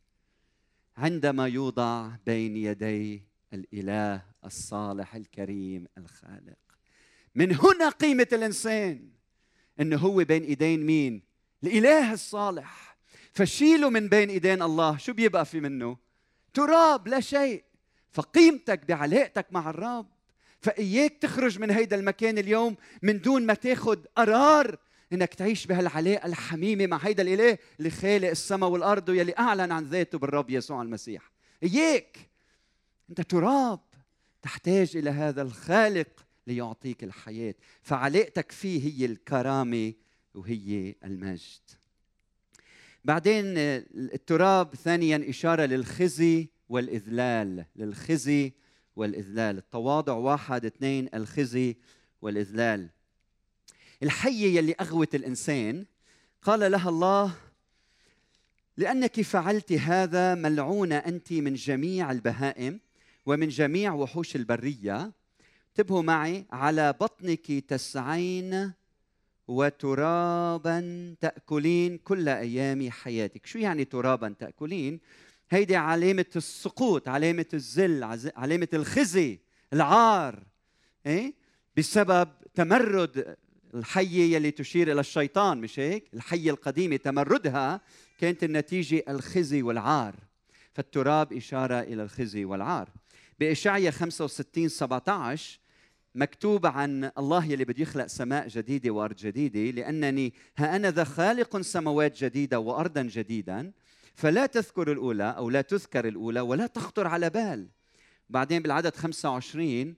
عندما 0.98 1.48
يوضع 1.48 2.10
بين 2.26 2.58
يدي 2.58 3.24
الإله 3.54 4.22
الصالح 4.46 5.16
الكريم 5.16 5.88
الخالق. 5.98 6.58
من 7.36 7.56
هنا 7.56 7.90
قيمة 7.90 8.28
الإنسان 8.34 9.10
إنه 9.80 9.98
هو 9.98 10.16
بين 10.16 10.44
إيدين 10.44 10.86
مين؟ 10.86 11.24
الإله 11.64 12.14
الصالح. 12.14 12.98
فشيله 13.34 13.90
من 13.90 14.10
بين 14.10 14.30
إيدين 14.30 14.62
الله 14.62 14.98
شو 14.98 15.14
بيبقى 15.14 15.46
في 15.46 15.60
منه؟ 15.60 15.98
تراب 16.54 17.08
لا 17.08 17.20
شيء. 17.20 17.64
فقيمتك 18.12 18.86
بعلاقتك 18.86 19.48
مع 19.52 19.70
الرب. 19.70 20.08
فإياك 20.60 21.18
تخرج 21.22 21.60
من 21.60 21.72
هيدا 21.72 21.96
المكان 21.96 22.38
اليوم 22.38 22.76
من 23.02 23.22
دون 23.22 23.46
ما 23.46 23.54
تاخذ 23.54 24.00
قرار 24.18 24.78
إنك 25.14 25.34
تعيش 25.34 25.68
بهالعلاقة 25.68 26.26
الحميمة 26.26 26.88
مع 26.88 26.98
هيدا 26.98 27.24
الإله 27.24 27.58
اللي 27.80 27.90
خالق 27.90 28.30
السماء 28.30 28.70
والأرض 28.70 29.10
ويلي 29.10 29.34
أعلن 29.40 29.72
عن 29.72 29.84
ذاته 29.84 30.18
بالرب 30.18 30.50
يسوع 30.50 30.82
المسيح. 30.82 31.32
إياك. 31.64 32.18
أنت 33.10 33.22
تراب. 33.22 33.80
تحتاج 34.42 34.98
إلى 34.98 35.10
هذا 35.10 35.42
الخالق 35.42 36.26
ليعطيك 36.48 37.04
الحياة. 37.04 37.56
فعلاقتك 37.82 38.52
فيه 38.52 38.94
هي 38.94 39.06
الكرامة 39.06 39.94
وهي 40.36 40.96
المجد. 41.04 41.62
بعدين 43.06 43.44
التراب 44.14 44.76
ثانيا 44.76 45.30
إشارة 45.30 45.66
للخزي 45.66 46.50
والإذلال. 46.70 47.66
للخزي 47.76 48.54
والإذلال. 48.96 49.58
التواضع 49.58 50.14
واحد 50.14 50.66
اثنين 50.66 51.10
الخزي 51.14 51.78
والإذلال. 52.22 52.90
الحية 54.04 54.58
يلي 54.58 54.76
أغوت 54.82 55.16
الإنسان. 55.16 55.86
قال 56.42 56.72
لها 56.72 56.90
الله 56.90 57.34
لأنك 58.78 59.22
فعلت 59.22 59.72
هذا 59.72 60.36
ملعونة 60.36 60.96
أنت 60.96 61.34
من 61.34 61.54
جميع 61.54 62.12
البهائم 62.12 62.80
ومن 63.26 63.48
جميع 63.48 63.94
وحوش 63.94 64.36
البرية. 64.36 65.12
انتبهوا 65.70 66.02
معي 66.02 66.46
على 66.52 66.94
بطنك 66.94 67.52
تسعين 67.52 68.74
وترابا 69.48 71.16
تأكلين 71.22 71.98
كل 71.98 72.30
أيام 72.30 72.92
حياتك. 72.92 73.46
شو 73.46 73.60
يعني 73.60 73.86
ترابا 73.86 74.36
تأكلين؟ 74.40 75.00
هيدي 75.50 75.76
علامة 75.76 76.26
السقوط 76.36 77.10
علامة 77.10 77.46
الذل 77.54 78.32
علامة 78.36 78.68
الخزي 78.74 79.40
العار 79.74 80.44
إيه؟ 81.06 81.34
بسبب 81.78 82.30
تمرد 82.56 83.36
الحية 83.76 84.36
يلي 84.36 84.52
تشير 84.52 84.92
إلى 84.92 85.00
الشيطان 85.00 85.62
مش 85.62 85.80
هيك؟ 85.80 86.04
الحية 86.14 86.52
القديمة 86.52 86.96
تمردها 86.96 87.82
كانت 88.20 88.44
النتيجة 88.44 89.04
الخزي 89.10 89.62
والعار. 89.62 90.16
فالتراب 90.74 91.34
إشارة 91.34 91.80
إلى 91.80 92.04
الخزي 92.04 92.46
والعار. 92.46 92.90
بإشعيا 93.40 93.92
65 93.92 94.70
17 94.70 95.60
مكتوب 96.16 96.66
عن 96.66 97.12
الله 97.18 97.46
يلي 97.46 97.66
بده 97.66 97.82
يخلق 97.82 98.06
سماء 98.06 98.48
جديدة 98.48 98.92
وأرض 98.92 99.16
جديدة 99.16 99.82
لأنني 99.82 100.34
ها 100.58 100.76
أنا 100.76 100.92
ذا 100.92 101.04
خالق 101.04 101.62
سماوات 101.62 102.24
جديدة 102.24 102.60
وأرضا 102.60 103.02
جديدا 103.02 103.72
فلا 104.16 104.46
تذكر 104.46 104.92
الأولى 104.92 105.36
أو 105.38 105.50
لا 105.50 105.62
تذكر 105.62 106.08
الأولى 106.08 106.40
ولا 106.42 106.68
تخطر 106.68 107.08
على 107.08 107.30
بال. 107.30 107.68
بعدين 108.30 108.62
بالعدد 108.62 108.96
25 108.96 109.96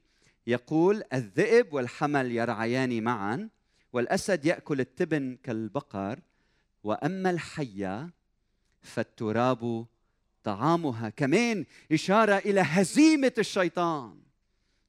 يقول 0.48 1.04
الذئب 1.14 1.74
والحمل 1.74 2.32
يرعيان 2.32 3.04
معا. 3.04 3.50
والأسد 3.94 4.46
يأكل 4.46 4.80
التبن 4.80 5.38
كالبقر 5.44 6.20
وأما 6.84 7.30
الحية 7.30 8.10
فالتراب 8.82 9.86
طعامها 10.44 11.10
كمان 11.10 11.66
إشارة 11.92 12.38
إلى 12.38 12.62
هزيمة 12.62 13.34
الشيطان. 13.38 14.20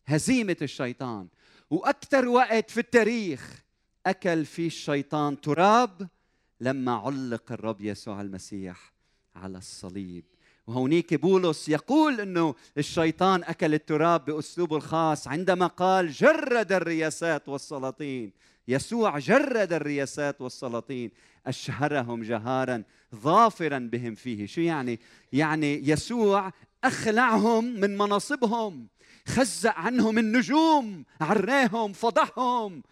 هزيمة 0.06 0.56
الشيطان. 0.62 1.28
وأكثر 1.70 2.28
وقت 2.28 2.70
في 2.70 2.80
التاريخ 2.80 3.64
أكل 4.06 4.44
فيه 4.44 4.66
الشيطان 4.66 5.40
تراب 5.40 6.08
لما 6.60 6.92
علق 6.92 7.52
الرب 7.52 7.80
يسوع 7.80 8.20
المسيح 8.20 8.92
على 9.36 9.58
الصليب. 9.58 10.24
وهونيك 10.66 11.14
بولس 11.14 11.68
يقول 11.68 12.20
إنه 12.20 12.54
الشيطان 12.78 13.44
أكل 13.44 13.74
التراب 13.74 14.24
بأسلوبه 14.24 14.76
الخاص 14.76 15.28
عندما 15.28 15.66
قال 15.66 16.12
جرد 16.12 16.72
الرياسات 16.72 17.48
والسلاطين. 17.48 18.32
يسوع 18.68 19.18
جرد 19.18 19.72
الرياسات 19.72 20.40
والسلاطين 20.40 21.11
أشهرهم 21.46 22.22
جهارا 22.22 22.83
ظافرا 23.14 23.79
بهم 23.79 24.14
فيه. 24.14 24.46
شو 24.46 24.61
يعني؟ 24.61 25.00
يعني 25.33 25.88
يسوع 25.88 26.53
أخلعهم 26.85 27.64
من 27.64 27.98
مناصبهم 27.98 28.88
خزق 29.29 29.72
عنهم 29.74 30.18
النجوم 30.18 31.05
عراهم 31.20 31.92
فضحهم 31.92 32.83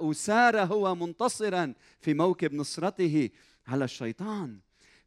وسار 0.00 0.60
هو 0.60 0.94
منتصرا 0.94 1.74
في 2.00 2.14
موكب 2.14 2.54
نصرته 2.54 3.30
على 3.68 3.84
الشيطان. 3.84 4.58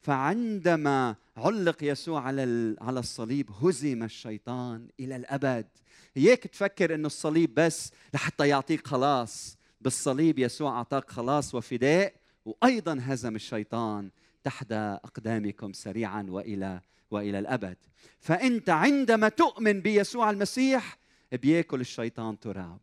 فعندما 0.02 1.16
علق 1.38 1.84
يسوع 1.84 2.22
على 2.22 2.76
على 2.82 3.00
الصليب 3.00 3.52
هزم 3.52 4.04
الشيطان 4.04 4.88
إلى 5.00 5.16
الأبد. 5.16 5.68
هيك 6.16 6.48
تفكر 6.48 6.96
إنه 6.96 7.08
الصليب 7.08 7.54
بس 7.54 7.92
لحتى 8.14 8.48
يعطيك 8.48 8.88
خلاص. 8.88 9.57
بالصليب 9.82 10.40
يسوع 10.40 10.78
أعطاك 10.78 11.12
خلاص 11.12 11.56
وفداء 11.56 12.14
وأيضا 12.46 12.98
هزم 13.02 13.36
الشيطان 13.36 14.10
تحت 14.44 14.72
أقدامكم 14.72 15.74
سريعا 15.74 16.26
وإلى 16.30 16.82
وإلى 17.12 17.40
الأبد. 17.40 17.78
فأنت 18.20 18.70
عندما 18.70 19.30
تؤمن 19.30 19.82
بيسوع 19.82 20.30
المسيح 20.30 20.98
بيأكل 21.32 21.82
الشيطان 21.82 22.40
تراب. 22.40 22.80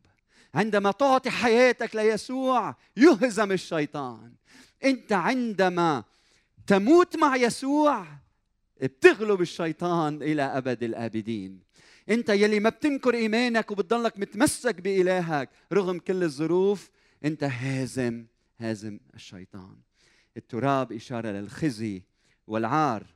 عندما 0.54 0.90
تعطي 0.90 1.30
حياتك 1.30 1.96
ليسوع 1.96 2.76
يهزم 2.96 3.52
الشيطان. 3.52 4.32
أنت 4.84 5.12
عندما 5.12 6.04
تموت 6.66 7.16
مع 7.16 7.36
يسوع 7.36 8.06
بتغلب 8.82 9.40
الشيطان 9.40 10.22
إلى 10.22 10.42
أبد 10.42 10.82
الآبدين. 10.82 11.63
انت 12.10 12.28
يلي 12.28 12.60
ما 12.60 12.70
بتنكر 12.70 13.14
إيمانك 13.14 13.70
وبتضلك 13.70 14.18
متمسك 14.18 14.80
بإلهك 14.80 15.50
رغم 15.72 15.98
كل 15.98 16.22
الظروف 16.22 16.90
انت 17.24 17.44
هازم 17.44 18.26
هازم 18.58 19.00
الشيطان. 19.14 19.76
التراب 20.36 20.92
إشارة 20.92 21.28
للخزي 21.28 22.02
والعار. 22.46 23.06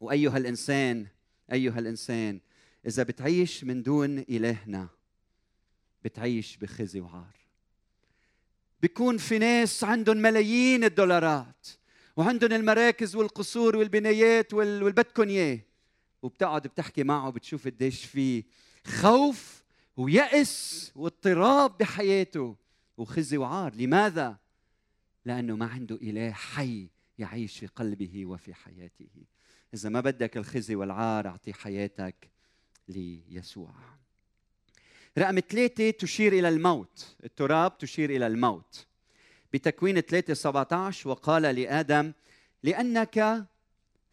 وأيها 0.00 0.38
الإنسان 0.38 1.06
أيها 1.52 1.78
الإنسان 1.78 2.40
إذا 2.86 3.02
بتعيش 3.02 3.64
من 3.64 3.82
دون 3.82 4.18
إلهنا 4.18 4.88
بتعيش 6.02 6.56
بخزي 6.56 7.00
وعار. 7.00 7.36
بيكون 8.82 9.18
في 9.18 9.38
ناس 9.38 9.84
عندهم 9.84 10.16
ملايين 10.16 10.84
الدولارات 10.84 11.66
وعندهم 12.16 12.52
المراكز 12.52 13.16
والقصور 13.16 13.76
والبنايات 13.76 14.54
والبدكن 14.54 15.28
اياه 15.28 15.58
وبتقعد 16.22 16.62
بتحكي 16.66 17.02
معه 17.04 17.30
بتشوف 17.30 17.66
قديش 17.66 18.04
في 18.04 18.44
خوف 18.86 19.62
ويأس 19.96 20.92
واضطراب 20.96 21.78
بحياته. 21.78 22.56
وخزي 22.96 23.36
وعار. 23.36 23.74
لماذا؟ 23.74 24.36
لأنه 25.24 25.56
ما 25.56 25.66
عنده 25.66 25.96
إله 25.96 26.30
حي 26.32 26.88
يعيش 27.18 27.58
في 27.58 27.66
قلبه 27.66 28.26
وفي 28.26 28.54
حياته. 28.54 29.08
إذا 29.74 29.88
ما 29.88 30.00
بدك 30.00 30.36
الخزي 30.36 30.74
والعار 30.74 31.28
أعطي 31.28 31.52
حياتك 31.52 32.30
ليسوع. 32.88 33.74
رقم 35.18 35.40
ثلاثة 35.40 35.90
تشير 35.90 36.32
إلى 36.32 36.48
الموت. 36.48 37.16
التراب 37.24 37.78
تشير 37.78 38.10
إلى 38.10 38.26
الموت. 38.26 38.86
بتكوين 39.52 40.00
3 40.00 40.34
17 40.34 41.08
وقال 41.08 41.42
لآدم 41.42 42.12
لأنك 42.62 43.46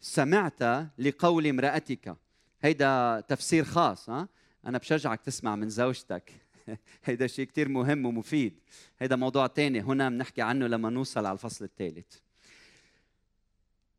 سمعت 0.00 0.62
لقول 0.98 1.46
امرأتك. 1.46 2.16
هيدا 2.62 3.20
تفسير 3.28 3.64
خاص 3.64 4.10
ها؟ 4.10 4.28
أنا 4.66 4.78
بشجعك 4.78 5.20
تسمع 5.20 5.56
من 5.56 5.68
زوجتك. 5.68 6.32
هيدا 7.04 7.26
شيء 7.26 7.46
كتير 7.46 7.68
مهم 7.68 8.06
ومفيد. 8.06 8.60
هيدا 8.98 9.16
موضوع 9.16 9.46
تاني 9.46 9.80
هنا 9.80 10.08
بنحكي 10.08 10.42
عنه 10.42 10.66
لما 10.66 10.90
نوصل 10.90 11.26
على 11.26 11.32
الفصل 11.32 11.64
الثالث 11.64 12.16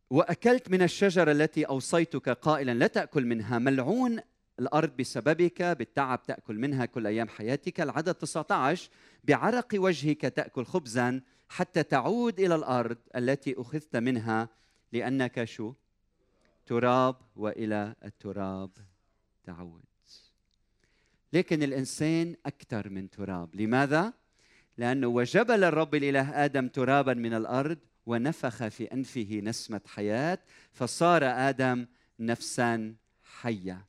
وأكلت 0.10 0.70
من 0.70 0.82
الشجره 0.82 1.32
التي 1.32 1.64
أوصيتك 1.64 2.30
قائلا 2.30 2.72
لا 2.74 2.88
تأكل 2.88 3.26
منها. 3.26 3.60
ملعون 3.60 4.20
الأرض 4.60 4.98
بسببك 4.98 5.62
بالتعب 5.62 6.24
تأكل 6.24 6.56
منها 6.56 6.86
كل 6.86 7.08
أيام 7.08 7.28
حياتك. 7.28 7.82
العدد 7.82 8.14
19 8.14 8.90
بعرق 9.24 9.68
وجهك 9.76 10.22
تأكل 10.22 10.66
خبزا 10.66 11.22
حتى 11.50 11.84
تعود 11.84 12.40
إلى 12.40 12.56
الأرض 12.56 12.98
التي 13.16 13.56
أخذت 13.58 13.96
منها 13.96 14.50
لأنك 14.94 15.44
شو؟ 15.44 15.74
تراب 16.72 17.16
وإلى 17.36 17.96
التراب. 18.06 18.70
تعود. 19.44 19.84
لكن 21.34 21.64
الإنسان 21.64 22.36
أكثر 22.46 22.90
من 22.90 23.10
تراب. 23.10 23.56
لماذا؟ 23.56 24.14
لأنه 24.78 25.08
وجبل 25.08 25.64
الرب 25.64 25.96
الإله 25.96 26.46
آدم 26.46 26.68
ترابا 26.68 27.14
من 27.14 27.34
الأرض 27.34 27.78
ونفخ 28.06 28.68
في 28.68 28.84
أنفه 28.94 29.42
نسمة 29.44 29.82
حياة 29.86 30.40
فصار 30.72 31.24
آدم 31.24 31.88
نفسا 32.20 32.96
حية. 33.42 33.86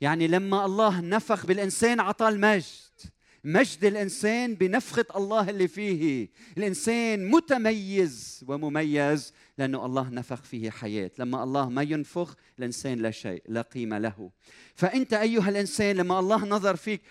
يعني 0.00 0.28
لما 0.28 0.64
الله 0.64 1.00
نفخ 1.00 1.46
بالإنسان 1.46 2.00
عطى 2.00 2.28
المجد. 2.28 3.00
مجد 3.44 3.84
الإنسان 3.84 4.54
بنفخة 4.54 5.04
الله 5.16 5.50
اللي 5.50 5.68
فيه. 5.68 6.28
الإنسان 6.58 7.30
متميز 7.30 8.44
ومميز 8.48 9.32
لأنه 9.58 9.86
الله 9.86 10.08
نفخ 10.08 10.42
فيه 10.42 10.70
حياة. 10.70 11.10
لما 11.18 11.42
الله 11.42 11.68
ما 11.68 11.82
ينفخ 11.82 12.36
الإنسان 12.58 12.98
لا 12.98 13.10
شيء 13.10 13.42
لا 13.48 13.62
قيمة 13.62 13.98
له. 13.98 14.30
فأنت 14.74 15.12
أيها 15.12 15.48
الإنسان 15.48 15.96
لما 15.96 16.18
الله 16.18 16.44
نظر 16.44 16.76
فيك 16.76 17.02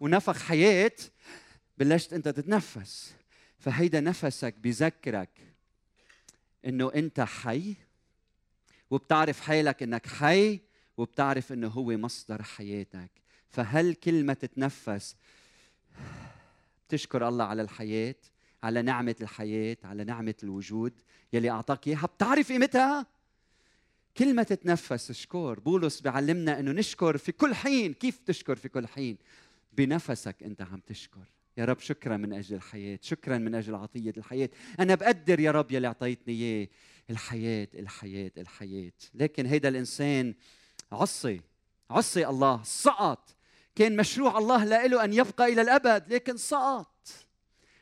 ونفخ 0.00 0.42
حياة 0.42 0.92
بلشت 1.78 2.12
أنت 2.12 2.28
تتنفس. 2.28 3.14
فهيدا 3.58 4.00
نفسك 4.00 4.54
بذكرك 4.58 5.30
إنه 6.66 6.92
أنت 6.94 7.20
حي 7.20 7.74
وبتعرف 8.90 9.40
حالك 9.40 9.82
إنك 9.82 10.06
حي 10.06 10.60
وبتعرف 10.96 11.52
إنه 11.52 11.68
هو 11.68 11.96
مصدر 11.96 12.42
حياتك. 12.42 13.10
فهل 13.48 13.94
كل 13.94 14.24
ما 14.24 14.34
تتنفس 14.34 15.16
بتشكر 16.88 17.28
الله 17.28 17.44
على 17.44 17.62
الحياة 17.62 18.14
على 18.62 18.82
نعمة 18.82 19.16
الحياة 19.20 19.76
على 19.84 20.04
نعمة 20.04 20.34
الوجود 20.42 20.92
يلي 21.32 21.50
أعطاك 21.50 21.88
إياها. 21.88 22.06
بتعرف 22.06 22.52
قيمتها؟ 22.52 23.06
كل 24.16 24.34
ما 24.34 24.42
تتنفس 24.42 25.10
اشكر 25.10 25.60
بولس 25.60 26.00
بيعلمنا 26.00 26.60
إنه 26.60 26.72
نشكر 26.72 27.16
في 27.16 27.32
كل 27.32 27.54
حين. 27.54 27.94
كيف 27.94 28.18
تشكر 28.26 28.56
في 28.56 28.68
كل 28.68 28.86
حين؟ 28.86 29.16
بنفسك 29.72 30.42
أنت 30.42 30.62
عم 30.62 30.80
تشكر. 30.86 31.32
يا 31.56 31.64
رب 31.64 31.78
شكرا 31.78 32.16
من 32.16 32.32
أجل 32.32 32.56
الحياة 32.56 32.98
شكرا 33.02 33.38
من 33.38 33.54
أجل 33.54 33.74
عطية 33.74 34.12
الحياة. 34.16 34.50
أنا 34.80 34.94
بقدر 34.94 35.40
يا 35.40 35.50
رب 35.50 35.72
يلي 35.72 35.86
أعطيتني 35.86 36.34
إياه. 36.34 36.68
الحياة 37.10 37.68
الحياة 37.74 38.32
الحياة. 38.38 38.92
لكن 39.14 39.46
هيدا 39.46 39.68
الإنسان 39.68 40.34
عصي 40.92 41.40
عصي 41.90 42.26
الله 42.26 42.62
سقط. 42.62 43.34
كان 43.74 43.96
مشروع 43.96 44.38
الله 44.38 44.64
له 44.64 45.04
أن 45.04 45.12
يبقى 45.12 45.52
إلى 45.52 45.62
الأبد 45.62 46.12
لكن 46.12 46.36
سقط. 46.36 47.08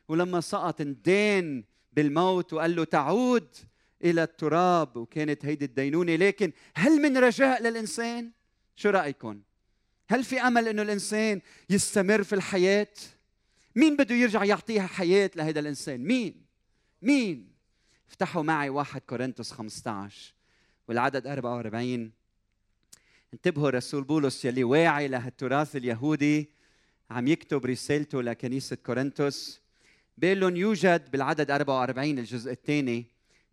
ولما 0.09 0.41
سقط 0.41 0.81
اندين 0.81 1.65
بالموت 1.93 2.53
وقال 2.53 2.77
له 2.77 2.85
تعود 2.85 3.57
إلى 4.05 4.23
التراب 4.23 4.97
وكانت 4.97 5.45
هيدي 5.45 5.65
الدينونة 5.65 6.17
لكن 6.17 6.53
هل 6.75 7.03
من 7.03 7.19
رجاء 7.19 7.63
للإنسان؟ 7.63 8.31
شو 8.77 8.91
رايكم 8.91 9.41
هل 10.09 10.25
في 10.25 10.41
أمل 10.41 10.69
إنه 10.69 10.83
الإنسان 10.83 11.41
يستمر 11.71 12.23
في 12.23 12.35
الحياة؟ 12.35 12.93
مين 13.77 13.97
بده 13.97 14.15
يرجع 14.15 14.45
يعطيها 14.45 14.87
حياة 14.87 15.31
لهذا 15.37 15.61
الإنسان؟ 15.61 16.01
مين؟ 16.01 16.47
مين؟ 17.03 17.53
افتحوا 18.09 18.43
معي 18.43 18.69
واحد 18.69 19.01
كورنثوس 19.01 19.53
15 19.53 20.35
والعدد 20.89 21.27
44 21.27 22.13
انتبهوا 23.35 23.71
رسول 23.71 24.05
بولس 24.05 24.45
يلي 24.45 24.65
واعي 24.65 25.09
لهالتراث 25.09 25.77
اليهودي 25.77 26.51
عم 27.11 27.29
يكتب 27.29 27.67
رسالته 27.67 28.23
لكنيسة 28.23 28.77
كورنثوس. 28.77 29.61
بيقول 30.19 30.41
لهم 30.41 30.57
يوجد 30.57 31.11
بالعدد 31.11 31.51
44 31.51 32.19
الجزء 32.19 32.53
الثاني 32.53 33.07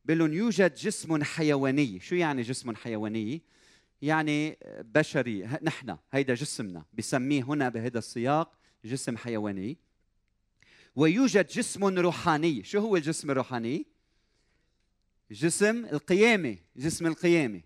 بيقول 0.06 0.20
لهم 0.20 0.34
يوجد 0.34 0.76
جسم 0.76 1.24
حيواني. 1.24 2.00
شو 2.00 2.16
يعني 2.16 2.42
جسم 2.42 2.76
حيواني؟ 2.76 3.42
يعني 4.02 4.58
بشري. 4.82 5.44
نحن 5.62 5.98
هيدا 6.12 6.34
جسمنا 6.34 6.86
بسميه 6.94 7.44
هنا 7.44 7.70
بهذا 7.70 7.98
السياق 7.98 8.58
جسم 8.86 9.18
حيواني. 9.18 9.78
ويوجد 10.96 11.48
جسم 11.48 12.00
روحاني. 12.00 12.64
شو 12.64 12.80
هو 12.80 12.96
الجسم 12.96 13.32
الروحاني؟ 13.32 13.86
جسم 15.32 15.86
القيامة 15.86 16.58
جسم 16.76 17.08
القيامة. 17.08 17.62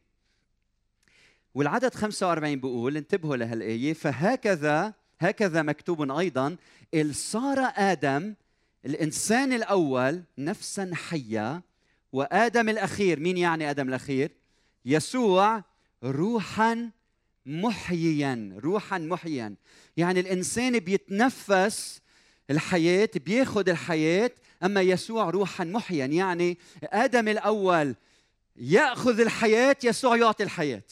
والعدد 1.56 1.94
45 1.94 2.56
بيقول 2.56 2.98
انتبهوا 2.98 3.38
لهالآية 3.38 3.94
فهكذا 3.94 4.94
هكذا 5.20 5.62
مكتوب 5.62 6.12
أيضا 6.12 6.56
إل 6.94 7.16
صار 7.16 7.72
آدم 7.76 8.34
الإنسان 8.86 9.54
الأول 9.54 10.24
نفسا 10.38 10.92
حية 10.94 11.62
وآدم 12.14 12.70
الأخير 12.70 13.20
مين 13.20 13.38
يعني 13.38 13.70
آدم 13.70 13.90
الأخير؟ 13.90 14.32
يسوع 14.86 15.64
روحا 16.04 16.90
محييا 17.46 18.60
روحا 18.64 18.98
محييا. 18.98 19.56
يعني 19.98 20.20
الإنسان 20.20 20.80
بيتنفس 20.80 22.02
الحياة 22.50 23.10
بياخذ 23.16 23.70
الحياة 23.70 24.32
أما 24.64 24.82
يسوع 24.82 25.30
روحا 25.30 25.64
محيا 25.64 26.06
يعني 26.06 26.58
آدم 26.84 27.28
الأول 27.28 27.96
يأخذ 28.56 29.20
الحياة 29.20 29.76
يسوع 29.84 30.18
يعطي 30.18 30.44
الحياة. 30.44 30.84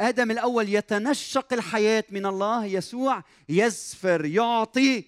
آدم 0.00 0.30
الأول 0.30 0.68
يتنشق 0.68 1.52
الحياة 1.52 2.04
من 2.10 2.26
الله 2.26 2.66
يسوع 2.66 3.22
يزفر 3.48 4.24
يعطي 4.24 5.04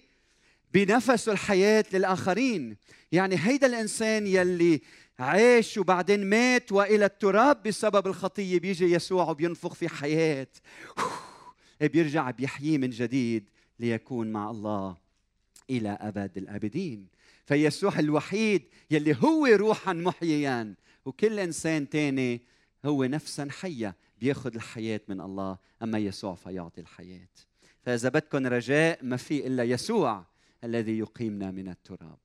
بنفسه 0.73 1.31
الحياة 1.31 1.85
للآخرين. 1.93 2.77
يعني 3.11 3.35
هيدا 3.39 3.67
الإنسان 3.67 4.27
يلي 4.27 4.81
عاش 5.19 5.77
وبعدين 5.77 6.25
مات 6.25 6.71
وإلى 6.71 7.05
التراب 7.05 7.63
بسبب 7.63 8.07
الخطية 8.07 8.59
بيجي 8.59 8.85
يسوع 8.85 9.29
وبينفخ 9.29 9.73
في 9.73 9.89
حياة. 9.89 10.47
بيرجع 11.81 12.31
بيحييه 12.31 12.77
من 12.77 12.89
جديد 12.89 13.49
ليكون 13.79 14.31
مع 14.31 14.49
الله 14.49 14.97
إلى 15.69 15.97
أبد 16.01 16.37
الأبدين. 16.37 17.07
فيسوع 17.45 17.99
الوحيد 17.99 18.63
يلي 18.91 19.17
هو 19.23 19.45
روحا 19.45 19.93
محييا. 19.93 20.73
وكل 21.05 21.39
إنسان 21.39 21.89
تاني 21.89 22.41
هو 22.85 23.03
نفسا 23.03 23.47
حيه 23.49 23.95
بياخذ 24.19 24.55
الحياة 24.55 25.01
من 25.07 25.21
الله 25.21 25.57
أما 25.83 25.97
يسوع 25.97 26.35
فيعطي 26.35 26.81
الحياة. 26.81 27.29
فإذا 27.83 28.09
بدكم 28.09 28.47
رجاء 28.47 28.99
ما 29.01 29.17
في 29.17 29.47
إلا 29.47 29.63
يسوع 29.63 30.25
الذي 30.63 30.99
يقيمنا 30.99 31.51
من 31.51 31.69
التراب. 31.69 32.17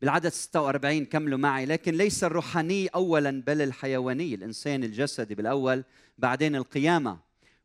بالعدد 0.00 0.28
46 0.28 1.04
كملوا 1.04 1.38
معي 1.38 1.66
لكن 1.66 1.94
ليس 1.94 2.24
الروحاني 2.24 2.86
اولا 2.86 3.42
بل 3.46 3.62
الحيواني 3.62 4.34
الإنسان 4.34 4.84
الجسدي 4.84 5.34
بالأول 5.34 5.84
بعدين 6.18 6.56
القيامة 6.56 7.18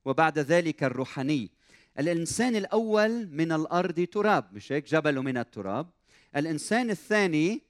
وبعد 0.05 0.39
ذلك 0.39 0.83
الروحاني. 0.83 1.51
الإنسان 1.99 2.55
الأول 2.55 3.29
من 3.31 3.51
الأرض 3.51 4.07
تراب. 4.11 4.53
مش 4.53 4.71
هيك؟ 4.71 4.89
جبل 4.89 5.19
من 5.19 5.37
التراب. 5.37 5.89
الإنسان 6.35 6.89
الثاني 6.89 7.61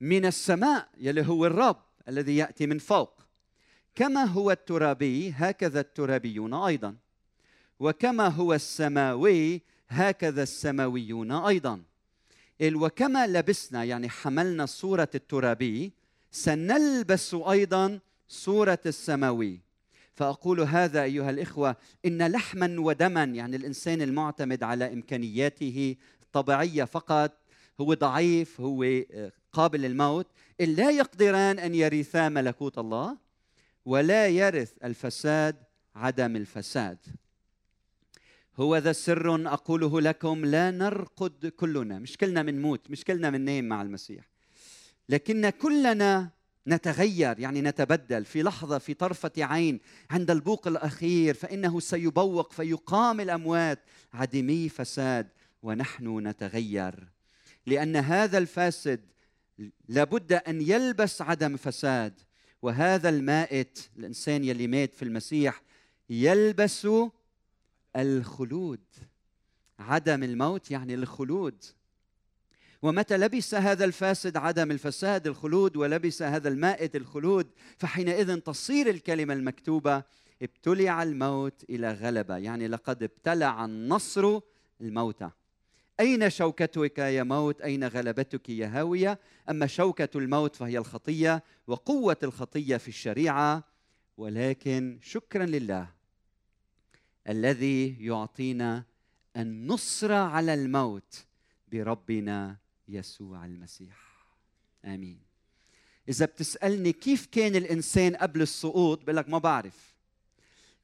من 0.00 0.26
السماء 0.26 0.88
يلي 0.98 1.26
هو 1.26 1.46
الرب 1.46 1.82
الذي 2.08 2.36
يأتي 2.36 2.66
من 2.66 2.78
فوق. 2.78 3.15
كما 3.96 4.24
هو 4.24 4.50
الترابي 4.50 5.30
هكذا 5.30 5.80
الترابيون 5.80 6.54
أيضا. 6.54 6.96
وكما 7.80 8.28
هو 8.28 8.54
السماوي 8.54 9.62
هكذا 9.88 10.42
السماويون 10.42 11.32
أيضا. 11.32 11.82
وكما 12.62 13.26
لبسنا 13.26 13.84
يعني 13.84 14.08
حملنا 14.08 14.66
صورة 14.66 15.08
الترابي 15.14 15.92
سنلبس 16.30 17.34
أيضا 17.34 18.00
صورة 18.28 18.78
السماوي. 18.86 19.60
فأقول 20.14 20.60
هذا 20.60 21.02
أيها 21.02 21.30
الإخوة 21.30 21.76
إن 22.06 22.26
لحما 22.26 22.80
ودما 22.80 23.24
يعني 23.24 23.56
الإنسان 23.56 24.02
المعتمد 24.02 24.62
على 24.62 24.92
إمكانياته 24.92 25.96
الطبيعية 26.22 26.84
فقط 26.84 27.32
هو 27.80 27.94
ضعيف 27.94 28.60
هو 28.60 28.82
آه، 28.84 29.32
قابل 29.52 29.80
للموت 29.80 30.26
لا 30.60 30.90
يقدران 30.90 31.58
أن 31.58 31.74
يرثا 31.74 32.28
ملكوت 32.28 32.78
الله 32.78 33.25
ولا 33.86 34.28
يرث 34.28 34.72
الفساد 34.84 35.56
عدم 35.94 36.36
الفساد. 36.36 36.98
هو 38.56 38.76
ذا 38.76 38.92
سر 38.92 39.48
أقوله 39.48 40.00
لكم 40.00 40.44
لا 40.44 40.70
نرقد 40.70 41.46
كلنا. 41.46 41.98
مش 41.98 42.16
كلنا 42.16 42.42
منموت 42.42 42.90
مش 42.90 43.04
كلنا 43.04 43.30
مننام 43.30 43.64
مع 43.64 43.82
المسيح. 43.82 44.28
لكن 45.08 45.50
كلنا 45.50 46.30
نتغير 46.68 47.38
يعني 47.38 47.62
نتبدل. 47.62 48.24
في 48.24 48.42
لحظة 48.42 48.78
في 48.78 48.94
طرفة 48.94 49.32
عين 49.38 49.80
عند 50.10 50.30
البوق 50.30 50.68
الأخير 50.68 51.34
فإنه 51.34 51.80
سيبوق 51.80 52.52
فيقام 52.52 53.20
الأموات. 53.20 53.78
عدمي 54.12 54.68
فساد 54.68 55.28
ونحن 55.62 56.28
نتغير. 56.28 57.08
لأن 57.66 57.96
هذا 57.96 58.38
الفاسد 58.38 59.00
لابد 59.88 60.32
أن 60.32 60.60
يلبس 60.60 61.22
عدم 61.22 61.56
فساد. 61.56 62.25
وهذا 62.66 63.08
المائت 63.08 63.78
الإنسان 63.98 64.44
يلي 64.44 64.66
مات 64.66 64.94
في 64.94 65.02
المسيح 65.02 65.62
يلبس 66.10 66.88
الخلود 67.96 68.80
عدم 69.78 70.22
الموت 70.22 70.70
يعني 70.70 70.94
الخلود. 70.94 71.64
ومتى 72.82 73.16
لبس 73.16 73.54
هذا 73.54 73.84
الفاسد 73.84 74.36
عدم 74.36 74.70
الفساد 74.70 75.26
الخلود 75.26 75.76
ولبس 75.76 76.22
هذا 76.22 76.48
المائت 76.48 76.96
الخلود 76.96 77.46
فحينئذ 77.78 78.36
تصير 78.36 78.90
الكلمة 78.90 79.34
المكتوبة 79.34 80.02
ابتلع 80.42 81.02
الموت 81.02 81.64
إلى 81.70 81.92
غلبة. 81.92 82.36
يعني 82.36 82.68
لقد 82.68 83.02
ابتلع 83.02 83.64
النصر 83.64 84.40
الموتى. 84.80 85.30
أين 86.00 86.30
شوكتك 86.30 86.98
يا 86.98 87.22
موت؟ 87.22 87.60
أين 87.60 87.84
غلبتك 87.84 88.48
يا 88.48 88.66
هاوية؟ 88.66 89.18
أما 89.50 89.66
شوكة 89.66 90.08
الموت 90.14 90.56
فهي 90.56 90.78
الخطية 90.78 91.42
وقوة 91.66 92.16
الخطية 92.22 92.76
في 92.76 92.88
الشريعة 92.88 93.64
ولكن 94.16 94.98
شكرا 95.02 95.46
لله 95.46 95.88
الذي 97.28 98.04
يعطينا 98.04 98.84
النصرة 99.36 100.14
على 100.14 100.54
الموت 100.54 101.26
بربنا 101.68 102.56
يسوع 102.88 103.44
المسيح. 103.44 104.26
آمين. 104.84 105.18
إذا 106.08 106.26
بتسألني 106.26 106.92
كيف 106.92 107.26
كان 107.26 107.56
الإنسان 107.56 108.16
قبل 108.16 108.42
السقوط؟ 108.42 109.02
بقول 109.02 109.16
لك 109.16 109.28
ما 109.28 109.38
بعرف. 109.38 109.94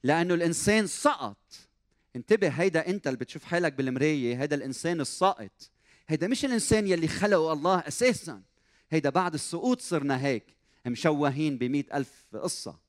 لأنه 0.03 0.35
الإنسان 0.35 0.87
سقط. 0.87 1.72
انتبه 2.17 2.49
هيدا 2.49 2.87
انت 2.87 3.07
اللي 3.07 3.19
بتشوف 3.19 3.45
حالك 3.45 3.73
بالمراية 3.73 4.41
هيدا 4.43 4.57
الإنسان 4.57 5.01
الساقط. 5.01 5.71
هيدا 6.09 6.27
مش 6.27 6.45
الإنسان 6.45 6.87
يلي 6.87 7.09
خلقه 7.09 7.53
الله 7.53 7.79
أساسا. 7.79 8.43
هيدا 8.91 9.11
بعد 9.11 9.35
السقوط 9.35 9.81
صرنا 9.81 10.25
هيك 10.27 10.57
مشوهين 10.87 11.59
بمئة 11.59 11.97
ألف 11.97 12.27
قصة. 12.33 12.82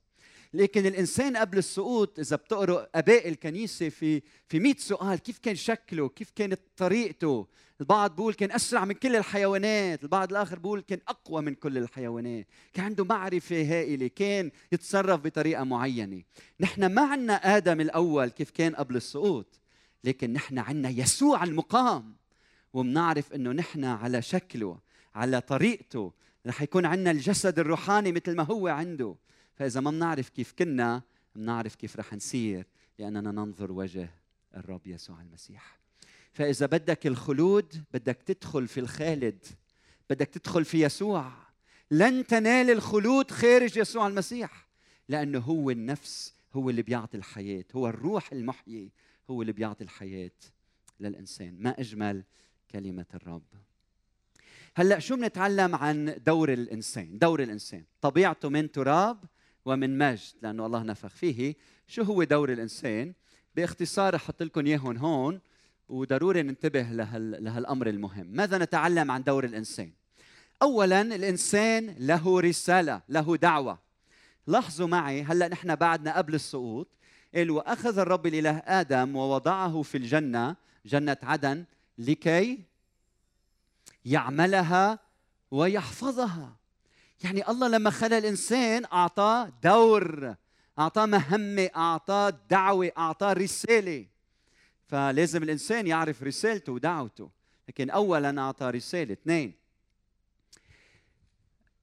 لكن 0.54 0.86
الإنسان 0.86 1.38
قبل 1.38 1.58
السقوط 1.58 2.20
إذا 2.20 2.36
بتقروا 2.36 3.00
أباء 3.00 3.30
الكنيسة 3.30 3.90
في 3.90 4.22
في 4.48 4.60
100 4.60 4.76
سؤال 4.78 5.20
كيف 5.20 5.38
كان 5.38 5.56
شكله 5.56 6.10
كيف 6.10 6.32
كانت 6.36 6.60
طريقته؟ 6.78 7.48
البعض 7.82 8.16
بيقول 8.16 8.34
كان 8.34 8.52
أسرع 8.52 8.86
من 8.86 8.94
كل 8.94 9.16
الحيوانات 9.16 10.04
البعض 10.04 10.32
الآخر 10.32 10.60
بيقول 10.60 10.82
كان 10.82 11.00
أقوى 11.08 11.42
من 11.42 11.56
كل 11.56 11.78
الحيوانات. 11.78 12.48
كان 12.74 12.86
عنده 12.86 13.06
معرفة 13.06 13.62
هائلة 13.62 14.08
كان 14.08 14.52
يتصرف 14.72 15.22
بطريقة 15.22 15.64
معينة. 15.64 16.24
نحن 16.60 16.86
ما 16.86 17.02
عندنا 17.02 17.34
آدم 17.58 17.82
الأول 17.82 18.30
كيف 18.30 18.52
كان 18.52 18.76
قبل 18.76 18.96
السقوط 18.96 19.60
لكن 20.04 20.34
نحن 20.34 20.60
عندنا 20.60 20.90
يسوع 20.90 21.44
المقام. 21.44 22.16
وبنعرف 22.74 23.34
إنه 23.34 23.52
نحن 23.52 23.86
على 23.86 24.22
شكله 24.22 24.80
على 25.16 25.42
طريقته. 25.42 26.14
رح 26.48 26.62
يكون 26.62 26.86
عندنا 26.86 27.12
الجسد 27.12 27.60
الروحاني 27.60 28.12
مثل 28.12 28.36
ما 28.36 28.44
هو 28.44 28.68
عنده. 28.68 29.16
فإذا 29.56 29.80
ما 29.82 29.92
بنعرف 29.92 30.30
كيف 30.30 30.54
كنا 30.60 31.02
بنعرف 31.36 31.76
كيف 31.76 31.98
رح 32.00 32.14
نصير 32.14 32.66
لأننا 33.00 33.32
ننظر 33.32 33.72
وجه 33.72 34.10
الرب 34.56 34.88
يسوع 34.88 35.22
المسيح. 35.22 35.80
فإذا 36.34 36.66
بدك 36.66 37.08
الخلود 37.08 37.84
بدك 37.94 38.18
تدخل 38.26 38.68
في 38.68 38.80
الخالد 38.80 39.46
بدك 40.10 40.28
تدخل 40.28 40.66
في 40.66 40.82
يسوع. 40.82 41.32
لن 41.92 42.28
تنال 42.28 42.72
الخلود 42.72 43.32
خارج 43.32 43.78
يسوع 43.78 44.08
المسيح 44.08 44.68
لأنه 45.10 45.40
هو 45.40 45.70
النفس 45.70 46.34
هو 46.54 46.70
اللي 46.70 46.82
بيعطي 46.82 47.18
الحياة 47.18 47.66
هو 47.76 47.88
الروح 47.88 48.32
المحيي 48.32 48.92
هو 49.30 49.42
اللي 49.42 49.54
بيعطي 49.54 49.84
الحياة 49.84 50.32
للإنسان. 51.00 51.58
ما 51.60 51.80
أجمل 51.80 52.24
كلمة 52.72 53.06
الرب. 53.14 53.44
هلأ 54.76 55.00
شو 55.00 55.16
بنتعلم 55.16 55.76
عن 55.76 56.16
دور 56.26 56.54
الإنسان؟ 56.54 57.18
دور 57.18 57.44
الإنسان. 57.44 57.84
طبيعته 58.02 58.50
من 58.50 58.72
تراب 58.72 59.24
ومن 59.66 59.98
مجد 59.98 60.34
لأنه 60.42 60.66
الله 60.66 60.84
نفخ 60.84 61.08
فيه. 61.08 61.56
شو 61.88 62.04
هو 62.04 62.24
دور 62.24 62.52
الإنسان؟ 62.52 63.14
باختصار 63.56 64.16
أحط 64.16 64.44
لكم 64.44 64.66
اياهم 64.66 64.98
هون 64.98 65.40
وضروري 65.90 66.42
ننتبه 66.42 66.82
لهال... 66.82 67.44
لهالأمر 67.44 67.88
المهم. 67.88 68.28
ماذا 68.28 68.58
نتعلم 68.58 69.12
عن 69.12 69.24
دور 69.24 69.44
الإنسان؟ 69.44 69.92
اولا 70.62 71.02
الإنسان 71.02 71.96
له 72.00 72.40
رسالة 72.40 73.02
له 73.10 73.38
دعوة. 73.38 73.80
لاحظوا 74.48 74.88
معي 74.88 75.24
هلأ 75.24 75.48
نحن 75.48 75.76
بعدنا 75.76 76.18
قبل 76.18 76.36
السقوط 76.36 76.88
قال 77.36 77.52
وأخذ 77.52 77.98
الرب 77.98 78.28
الإله 78.28 78.58
آدم 78.58 79.16
ووضعه 79.16 79.82
في 79.82 79.98
الجنة 79.98 80.56
جنة 80.86 81.18
عدن 81.24 81.66
لكي 81.98 82.60
يعملها 84.06 85.00
ويحفظها. 85.52 86.56
يعني 87.24 87.50
الله 87.50 87.68
لما 87.68 87.90
خلق 87.90 88.18
الإنسان 88.18 88.86
أعطاه 88.86 89.54
دور 89.64 90.36
أعطاه 90.80 91.06
مهمة 91.06 91.70
أعطاه 91.76 92.30
دعوة 92.50 92.92
أعطاه 92.98 93.34
رسالة. 93.34 94.06
فلازم 94.88 95.44
الإنسان 95.44 95.88
يعرف 95.88 96.24
رسالته 96.24 96.74
ودعوته. 96.74 97.30
لكن 97.70 97.90
اولا 97.90 98.42
اعطى 98.42 98.66
رسالة. 98.66 99.14
اثنين 99.14 99.54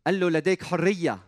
قال 0.07 0.21
له 0.21 0.31
لديك 0.31 0.65
حرية. 0.65 1.19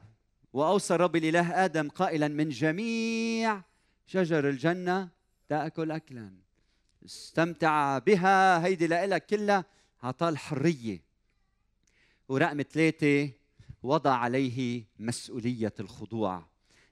وأوصى 0.53 0.95
الرب 0.95 1.17
الإله 1.17 1.65
آدم 1.65 1.89
قائلا 1.89 2.29
من 2.29 2.49
جميع 2.49 3.63
شجر 4.07 4.49
الجنة 4.49 5.09
تأكل 5.49 5.91
اكلا. 5.91 6.33
استمتع 7.05 7.99
بها 7.99 8.65
هيدي 8.65 8.87
لك 8.87 9.27
كلها. 9.27 9.65
أعطاه 10.05 10.29
الحرية. 10.29 11.03
ورقم 12.29 12.63
ثلاثة 12.63 13.42
وضع 13.83 14.15
عليه 14.15 14.85
مسؤولية 14.99 15.73
الخضوع. 15.81 16.47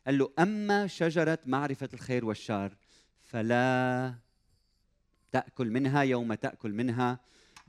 قال 0.07 0.19
له 0.19 0.33
أما 0.39 0.87
شجرة 0.87 1.39
معرفة 1.47 1.89
الخير 1.95 2.25
والشر 2.25 2.77
فلا 3.23 4.15
تأكل 5.33 5.71
منها 5.71 6.03
يوم 6.03 6.35
تأكل 6.35 6.73
منها 6.73 7.21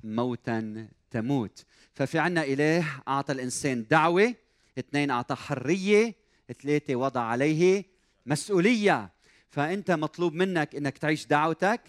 موتا 0.03 0.88
تموت. 1.12 1.65
ففي 1.93 2.19
عنا 2.19 2.43
إله 2.43 3.01
أعطى 3.07 3.34
الإنسان 3.34 3.86
دعوة 3.89 4.36
اثنين 4.79 5.12
اعطى 5.12 5.36
حرية 5.36 6.15
ثلاثة 6.62 6.95
وضع 6.95 7.21
عليه 7.21 7.86
مسؤولية. 8.25 9.12
فأنت 9.49 9.91
مطلوب 9.91 10.34
منك 10.34 10.75
إنك 10.75 10.97
تعيش 10.97 11.25
دعوتك 11.25 11.81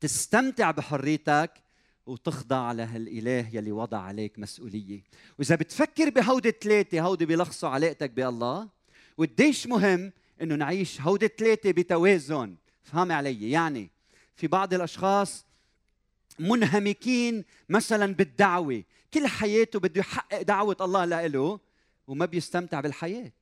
تستمتع 0.00 0.70
بحريتك 0.70 1.50
وتخضع 2.10 2.72
لهالإله 2.72 3.48
يلي 3.52 3.72
وضع 3.72 3.98
عليك 3.98 4.38
مسؤولية. 4.38 5.02
وإذا 5.38 5.54
بتفكر 5.54 6.10
بهودي 6.10 6.48
الثلاثه 6.48 7.00
هودي 7.00 7.26
بيلخصوا 7.26 7.68
علاقتك 7.68 8.10
بالله 8.10 8.68
وقديش 9.18 9.66
مهم 9.66 10.12
إنه 10.42 10.54
نعيش 10.54 11.00
هودي 11.00 11.26
الثلاثه 11.26 11.70
بتوازن. 11.70 12.56
فهمي 12.82 13.14
علي؟ 13.14 13.50
يعني 13.50 13.90
في 14.36 14.46
بعض 14.46 14.74
الأشخاص 14.74 15.46
منهمكين 16.38 17.44
مثلا 17.68 18.14
بالدعوة. 18.14 18.82
كل 19.14 19.26
حياته 19.26 19.80
بده 19.80 20.00
يحقق 20.00 20.42
دعوة 20.42 20.76
الله 20.80 21.26
له 21.26 21.60
وما 22.06 22.26
بيستمتع 22.26 22.80
بالحياة. 22.80 23.32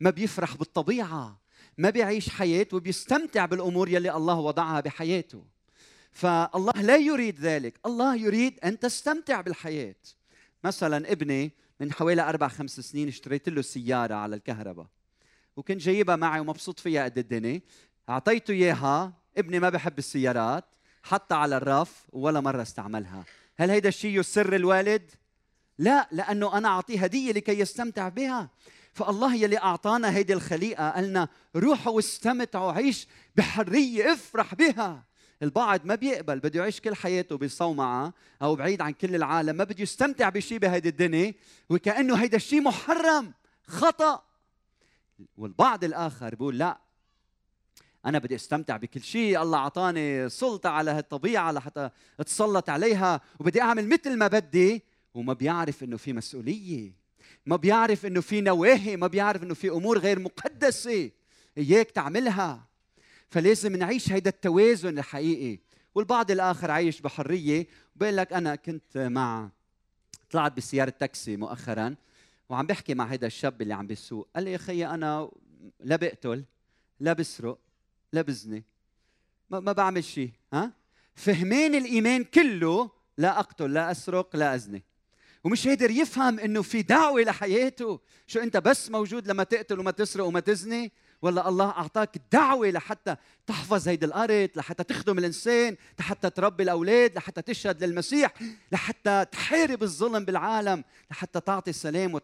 ما 0.00 0.10
بيفرح 0.10 0.56
بالطبيعة. 0.56 1.40
ما 1.78 1.90
بيعيش 1.90 2.28
حياة 2.28 2.66
وبيستمتع 2.72 3.46
بالأمور 3.46 3.88
يلي 3.88 4.16
الله 4.16 4.38
وضعها 4.38 4.80
بحياته. 4.80 5.44
فالله 6.12 6.72
لا 6.82 6.96
يريد 6.96 7.40
ذلك. 7.40 7.80
الله 7.86 8.16
يريد 8.16 8.58
أن 8.64 8.78
تستمتع 8.78 9.40
بالحياة. 9.40 9.96
مثلا 10.64 11.12
ابني 11.12 11.52
من 11.80 11.92
حوالي 11.92 12.22
أربع 12.22 12.48
خمس 12.48 12.80
سنين 12.80 13.08
اشتريت 13.08 13.48
له 13.48 13.62
سيارة 13.62 14.14
على 14.14 14.36
الكهرباء. 14.36 14.86
وكنت 15.56 15.80
جايبها 15.80 16.16
معي 16.16 16.40
ومبسوط 16.40 16.80
فيها 16.80 17.04
قد 17.04 17.18
الدنيا. 17.18 17.60
أعطيته 18.08 18.52
إياها. 18.52 19.12
ابني 19.36 19.58
ما 19.58 19.68
بحب 19.68 19.98
السيارات 19.98 20.64
حطها 21.02 21.36
على 21.36 21.56
الرف 21.56 22.06
ولا 22.12 22.40
مرة 22.40 22.62
استعملها. 22.62 23.24
هل 23.56 23.70
هيدا 23.70 23.88
الشيء 23.88 24.20
يسر 24.20 24.56
الوالد؟ 24.56 25.10
لا 25.78 26.08
لأنه 26.12 26.58
أنا 26.58 26.68
اعطيه 26.68 27.00
هدية 27.00 27.32
لكي 27.32 27.58
يستمتع 27.58 28.08
بها. 28.08 28.50
فالله 28.92 29.34
يلي 29.34 29.58
أعطانا 29.58 30.16
هيدي 30.16 30.32
الخليقة 30.32 30.90
قالنا 30.90 31.28
روحوا 31.56 31.92
واستمتعوا 31.92 32.72
عيش 32.72 33.06
بحرية 33.36 34.12
افرح 34.12 34.54
بها. 34.54 35.04
البعض 35.42 35.80
ما 35.84 35.94
بيقبل 35.94 36.38
بده 36.38 36.60
يعيش 36.60 36.80
كل 36.80 36.94
حياته 36.94 37.36
بصومعة 37.38 38.14
أو 38.42 38.56
بعيد 38.56 38.80
عن 38.80 38.92
كل 38.92 39.14
العالم 39.14 39.56
ما 39.56 39.64
بده 39.64 39.82
يستمتع 39.82 40.28
بشيء 40.28 40.58
بهيدي 40.58 40.88
الدنيا 40.88 41.34
وكأنه 41.70 42.16
هيدا 42.16 42.36
الشيء 42.36 42.60
محرم 42.60 43.32
خطأ. 43.66 44.22
والبعض 45.36 45.84
الآخر 45.84 46.34
بيقول 46.34 46.58
لا 46.58 46.78
أنا 48.06 48.18
بدي 48.18 48.34
أستمتع 48.34 48.76
بكل 48.76 49.02
شيء 49.02 49.42
الله 49.42 49.58
أعطاني 49.58 50.28
سلطة 50.28 50.70
على 50.70 50.90
هالطبيعة 50.90 51.52
لحتى 51.52 51.90
أتسلط 52.20 52.70
عليها 52.70 53.20
وبدي 53.40 53.62
أعمل 53.62 53.88
مثل 53.88 54.16
ما 54.16 54.26
بدي 54.26 54.82
وما 55.14 55.32
بيعرف 55.32 55.82
إنه 55.82 55.96
في 55.96 56.12
مسؤولية 56.12 56.92
ما 57.46 57.56
بيعرف 57.56 58.06
إنه 58.06 58.20
في 58.20 58.40
نواهي 58.40 58.96
ما 58.96 59.06
بيعرف 59.06 59.42
إنه 59.42 59.54
في 59.54 59.68
أمور 59.68 59.98
غير 59.98 60.18
مقدسة. 60.18 61.10
إياك 61.58 61.90
تعملها. 61.90 62.67
فلازم 63.30 63.76
نعيش 63.76 64.12
هيدا 64.12 64.30
التوازن 64.30 64.98
الحقيقي. 64.98 65.58
والبعض 65.94 66.30
الآخر 66.30 66.70
عايش 66.70 67.00
بحرية. 67.00 67.66
وبقول 67.96 68.16
لك 68.16 68.32
أنا 68.32 68.54
كنت 68.54 68.98
مع 68.98 69.50
طلعت 70.30 70.56
بسيارة 70.56 70.90
تاكسي 70.90 71.36
مؤخرا 71.36 71.94
وعم 72.48 72.66
بحكي 72.66 72.94
مع 72.94 73.04
هيدا 73.04 73.26
الشاب 73.26 73.62
اللي 73.62 73.74
عم 73.74 73.86
بيسوق. 73.86 74.28
قال 74.34 74.44
لي 74.44 74.52
يا 74.52 74.58
خيي 74.58 74.86
أنا 74.86 75.30
لا 75.80 75.96
بقتل 75.96 76.44
لا 77.00 77.12
بسرق 77.12 77.58
لا 78.12 78.22
بزني 78.22 78.64
ما, 79.50 79.60
ما 79.60 79.72
بعمل 79.72 80.04
شيء 80.04 80.30
ها؟ 80.52 80.72
فهمان 81.14 81.74
الإيمان 81.74 82.24
كله 82.24 82.90
لا 83.18 83.38
أقتل 83.38 83.72
لا 83.72 83.90
أسرق 83.90 84.36
لا 84.36 84.54
أزني. 84.54 84.82
ومش 85.44 85.68
قادر 85.68 85.90
يفهم 85.90 86.38
إنه 86.38 86.62
في 86.62 86.82
دعوة 86.82 87.20
لحياته. 87.20 88.00
شو 88.26 88.40
أنت 88.40 88.56
بس 88.56 88.90
موجود 88.90 89.28
لما 89.28 89.44
تقتل 89.44 89.80
وما 89.80 89.90
تسرق 89.90 90.24
وما 90.24 90.40
تزني؟ 90.40 90.92
ولا 91.22 91.48
الله 91.48 91.70
أعطاك 91.70 92.16
دعوة 92.32 92.70
لحتى 92.70 93.16
تحفظ 93.46 93.88
هيدي 93.88 94.06
الأرض 94.06 94.48
لحتى 94.56 94.84
تخدم 94.84 95.18
الإنسان 95.18 95.76
لحتى 95.98 96.30
تربي 96.30 96.62
الأولاد 96.62 97.16
لحتى 97.16 97.42
تشهد 97.42 97.84
للمسيح 97.84 98.34
لحتى 98.72 99.24
تحارب 99.32 99.82
الظلم 99.82 100.24
بالعالم 100.24 100.84
لحتى 101.10 101.40
تعطي 101.40 101.70
السلام 101.70 102.20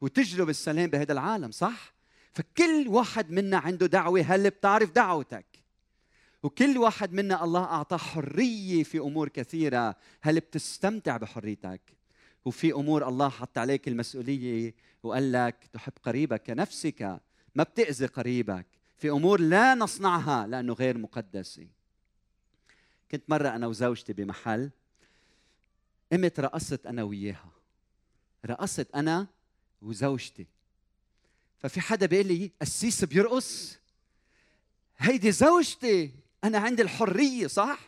وتجلب 0.00 0.48
السلام 0.48 0.90
بهذا 0.90 1.12
العالم 1.12 1.50
صح؟ 1.50 1.96
فكل 2.32 2.84
واحد 2.88 3.30
منا 3.30 3.58
عنده 3.58 3.86
دعوة. 3.86 4.20
هل 4.20 4.50
بتعرف 4.50 4.90
دعوتك؟ 4.90 5.46
وكل 6.42 6.78
واحد 6.78 7.12
منا 7.12 7.44
الله 7.44 7.64
أعطاه 7.64 7.96
حرية 7.96 8.82
في 8.82 8.98
أمور 8.98 9.28
كثيرة. 9.28 9.96
هل 10.22 10.40
بتستمتع 10.40 11.16
بحريتك؟ 11.16 11.80
وفي 12.44 12.72
أمور 12.72 13.08
الله 13.08 13.28
حط 13.28 13.58
عليك 13.58 13.88
المسؤولية 13.88 14.74
وقال 15.02 15.32
لك 15.32 15.68
تحب 15.72 15.92
قريبك 16.02 16.42
كنفسك. 16.42 17.20
ما 17.56 17.62
بتأذي 17.62 18.06
قريبك 18.06 18.66
في 18.96 19.10
أمور 19.10 19.40
لا 19.40 19.74
نصنعها 19.74 20.46
لأنه 20.46 20.72
غير 20.72 20.98
مقدسة. 20.98 21.66
كنت 23.10 23.22
مرة 23.28 23.48
أنا 23.48 23.66
وزوجتي 23.66 24.12
بمحل 24.12 24.70
قمت 26.12 26.40
رقصت 26.40 26.86
أنا 26.86 27.02
وياها. 27.02 27.52
رقصت 28.46 28.94
أنا 28.94 29.26
وزوجتي. 29.82 30.46
ففي 31.58 31.80
حدا 31.80 32.06
بيقول 32.06 32.26
لي 32.26 32.52
قسيس 32.60 33.04
بيرقص؟ 33.04 33.78
هيدي 34.98 35.32
زوجتي 35.32 36.14
أنا 36.44 36.58
عندي 36.58 36.82
الحرية 36.82 37.46
صح؟ 37.46 37.78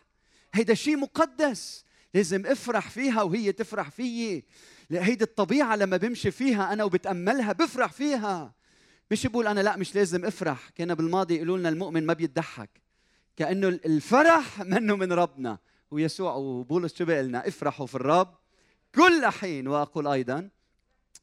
هيدا 0.52 0.74
شيء 0.74 0.96
مقدس 0.96 1.84
لازم 2.14 2.46
افرح 2.46 2.90
فيها 2.90 3.22
وهي 3.22 3.52
تفرح 3.52 3.90
فيي. 3.90 4.44
هيدي 4.90 5.24
الطبيعة 5.24 5.76
لما 5.76 5.96
بمشي 5.96 6.30
فيها 6.30 6.72
أنا 6.72 6.84
وبتأملها 6.84 7.52
بفرح 7.52 7.92
فيها. 7.92 8.57
مش 9.10 9.26
بقول 9.26 9.46
أنا 9.46 9.60
لا 9.60 9.76
مش 9.76 9.94
لازم 9.94 10.24
افرح. 10.24 10.68
كان 10.68 10.94
بالماضي 10.94 11.36
يقولوا 11.36 11.58
لنا 11.58 11.68
المؤمن 11.68 12.06
ما 12.06 12.12
بيضحك. 12.12 12.70
كأنه 13.36 13.68
الفرح 13.68 14.60
منه 14.72 14.96
من 14.96 15.12
ربنا. 15.12 15.58
ويسوع 15.90 16.34
وبولس 16.34 16.94
شو 16.94 17.04
لنا؟ 17.04 17.48
افرحوا 17.48 17.86
في 17.86 17.94
الرب 17.94 18.34
كل 18.94 19.26
حين. 19.26 19.68
وأقول 19.68 20.06
أيضا 20.06 20.48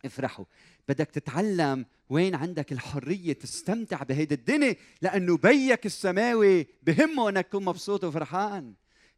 افرحوا. 0.05 0.45
بدك 0.87 1.11
تتعلم 1.11 1.85
وين 2.09 2.35
عندك 2.35 2.71
الحرية 2.71 3.33
تستمتع 3.33 4.03
بهيدي 4.03 4.35
الدنيا 4.35 4.75
لأنه 5.01 5.37
بيك 5.37 5.85
السماوي 5.85 6.67
بهمه 6.83 7.29
إنك 7.29 7.47
تكون 7.47 7.65
مبسوط 7.65 8.03
وفرحان. 8.03 8.73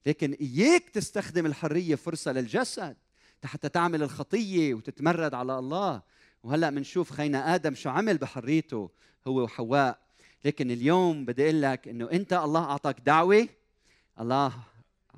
لكن 0.06 0.32
إياك 0.32 0.89
تستخدم 0.89 1.45
الحرية 1.45 1.95
فرصة 1.95 2.32
للجسد 2.32 2.97
حتى 3.43 3.69
تعمل 3.69 4.03
الخطية 4.03 4.73
وتتمرد 4.73 5.34
على 5.34 5.60
الله. 5.60 6.01
وهلأ 6.47 6.69
بنشوف 6.69 7.12
خينا 7.12 7.55
آدم 7.55 7.75
شو 7.75 7.89
عمل 7.89 8.17
بحريته 8.17 8.89
هو 9.27 9.43
وحواء. 9.43 9.99
لكن 10.45 10.71
اليوم 10.71 11.25
بدي 11.25 11.43
أقول 11.43 11.62
لك 11.62 11.88
إنه 11.88 12.12
أنت 12.12 12.33
الله 12.33 12.63
أعطاك 12.63 12.99
دعوة 12.99 13.47
الله 14.19 14.63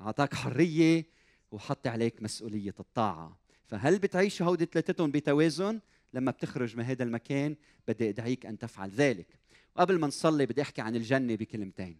أعطاك 0.00 0.34
حرية 0.34 1.06
وحط 1.50 1.86
عليك 1.86 2.22
مسؤولية 2.22 2.74
الطاعة. 2.80 3.38
فهل 3.66 3.98
بتعيش 3.98 4.42
هودي 4.42 4.64
ثلاثتهم 4.64 5.10
بتوازن؟ 5.10 5.80
لما 6.14 6.30
بتخرج 6.30 6.76
من 6.76 6.84
هذا 6.84 7.02
المكان 7.04 7.56
بدي 7.88 8.08
أدعيك 8.08 8.46
أن 8.46 8.58
تفعل 8.58 8.90
ذلك. 8.90 9.38
وقبل 9.76 9.98
ما 9.98 10.06
نصلي 10.06 10.46
بدي 10.46 10.62
أحكي 10.62 10.80
عن 10.80 10.96
الجنة 10.96 11.34
بكلمتين. 11.34 11.96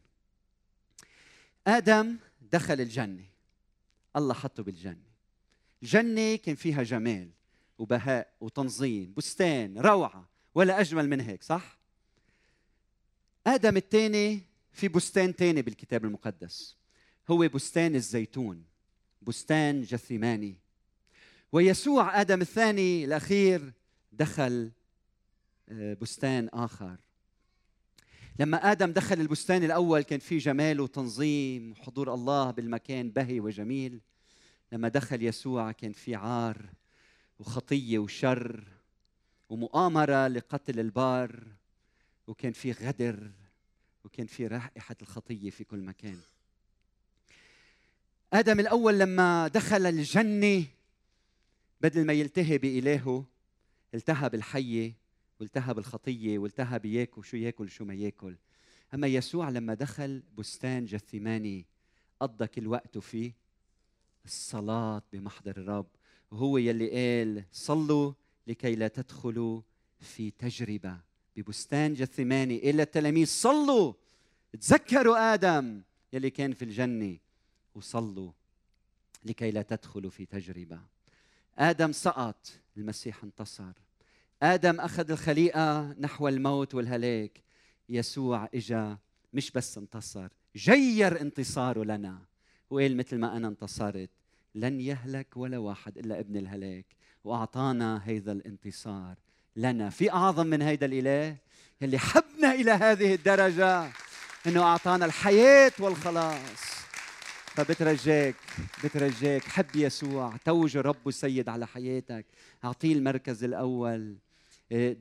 آدم 1.66 2.16
دخل 2.52 2.80
الجنة 2.80 3.24
الله 4.16 4.34
حطه 4.34 4.62
بالجنة. 4.62 5.10
الجنة 5.82 6.36
كان 6.36 6.54
فيها 6.54 6.82
جمال. 6.82 7.39
وبهاء 7.80 8.34
وتنظيم 8.40 9.14
بستان 9.16 9.78
روعة 9.78 10.28
ولا 10.54 10.80
أجمل 10.80 11.08
من 11.08 11.20
هيك 11.20 11.42
صح؟ 11.42 11.78
آدم 13.46 13.76
الثاني 13.76 14.42
في 14.72 14.88
بستان 14.88 15.32
ثاني 15.32 15.62
بالكتاب 15.62 16.04
المقدس. 16.04 16.76
هو 17.30 17.48
بستان 17.48 17.94
الزيتون 17.94 18.64
بستان 19.22 19.82
جثيماني 19.82 20.58
ويسوع 21.52 22.20
آدم 22.20 22.40
الثاني 22.40 23.04
الأخير 23.04 23.72
دخل 24.12 24.70
آه، 25.68 25.94
بستان 25.94 26.48
آخر. 26.52 26.96
لما 28.38 28.72
آدم 28.72 28.92
دخل 28.92 29.20
البستان 29.20 29.64
الأول 29.64 30.02
كان 30.02 30.18
فيه 30.18 30.38
جمال 30.38 30.80
وتنظيم 30.80 31.72
وحضور 31.72 32.14
الله 32.14 32.50
بالمكان 32.50 33.10
بهي 33.10 33.40
وجميل. 33.40 34.00
لما 34.72 34.88
دخل 34.88 35.22
يسوع 35.22 35.72
كان 35.72 35.92
في 35.92 36.14
عار 36.14 36.79
وخطية 37.40 37.98
وشر 37.98 38.64
ومؤامرة 39.48 40.28
لقتل 40.28 40.80
البار 40.80 41.46
وكان 42.26 42.52
في 42.52 42.72
غدر 42.72 43.30
وكان 44.04 44.26
في 44.26 44.46
رائحة 44.46 44.96
الخطية 45.02 45.50
في 45.50 45.64
كل 45.64 45.80
مكان. 45.80 46.20
آدم 48.32 48.60
الأول 48.60 48.98
لما 48.98 49.48
دخل 49.48 49.86
الجنة 49.86 50.64
بدل 51.80 52.06
ما 52.06 52.12
يلتهي 52.12 52.58
بإلهه 52.58 53.24
التهى 53.94 54.28
بالحية 54.28 54.94
والتهى 55.40 55.74
بالخطية 55.74 56.38
والتهى 56.38 56.78
بياكل 56.78 57.24
شو 57.24 57.36
ياكل 57.36 57.70
شو 57.70 57.84
ما 57.84 57.94
ياكل. 57.94 58.36
أما 58.94 59.06
يسوع 59.06 59.48
لما 59.48 59.74
دخل 59.74 60.22
بستان 60.38 60.84
جثماني 60.84 61.66
قضى 62.20 62.46
كل 62.46 62.66
وقته 62.66 63.00
فيه 63.00 63.32
الصلاة 64.24 65.02
بمحضر 65.12 65.56
الرب. 65.56 65.86
وهو 66.30 66.58
يلي 66.58 66.90
قال 66.90 67.44
صلوا 67.52 68.12
لكي 68.46 68.74
لا 68.74 68.88
تدخلوا 68.88 69.60
في 70.00 70.30
تجربة 70.30 71.00
ببستان 71.36 71.94
جثماني 71.94 72.58
قال 72.60 72.76
للتلاميذ 72.76 73.26
صلوا! 73.26 73.92
تذكروا 74.60 75.34
آدم 75.34 75.82
يلي 76.12 76.30
كان 76.30 76.52
في 76.52 76.64
الجنة. 76.64 77.18
وصلوا 77.74 78.32
لكي 79.24 79.50
لا 79.50 79.62
تدخلوا 79.62 80.10
في 80.10 80.26
تجربة. 80.26 80.80
آدم 81.58 81.92
سقط 81.92 82.48
المسيح 82.76 83.24
انتصر. 83.24 83.72
آدم 84.42 84.80
أخذ 84.80 85.10
الخليقة 85.10 85.92
نحو 85.92 86.28
الموت 86.28 86.74
والهلاك. 86.74 87.42
يسوع 87.88 88.48
إجا 88.54 88.98
مش 89.32 89.50
بس 89.50 89.78
انتصر 89.78 90.28
جير 90.56 91.20
انتصاره 91.20 91.84
لنا. 91.84 92.18
وقال 92.70 92.96
مثل 92.96 93.18
ما 93.18 93.36
أنا 93.36 93.48
انتصرت. 93.48 94.10
لن 94.54 94.80
يهلك 94.80 95.36
ولا 95.36 95.58
واحد 95.58 95.98
إلا 95.98 96.20
ابن 96.20 96.36
الهلاك 96.36 96.86
وأعطانا 97.24 98.02
هذا 98.04 98.32
الانتصار 98.32 99.14
لنا. 99.56 99.90
في 99.90 100.12
أعظم 100.12 100.46
من 100.46 100.62
هذا 100.62 100.84
الإله 100.86 101.36
اللي 101.82 101.98
حبنا 101.98 102.54
إلى 102.54 102.70
هذه 102.70 103.14
الدرجة 103.14 103.90
إنه 104.46 104.62
أعطانا 104.62 105.06
الحياة 105.06 105.72
والخلاص. 105.78 106.70
فبترجاك 107.46 108.34
بترجاك 108.84 109.42
حب 109.42 109.76
يسوع 109.76 110.36
توج 110.44 110.76
رب 110.76 111.10
سيد 111.10 111.48
على 111.48 111.66
حياتك. 111.66 112.26
أعطيه 112.64 112.92
المركز 112.92 113.44
الأول. 113.44 114.16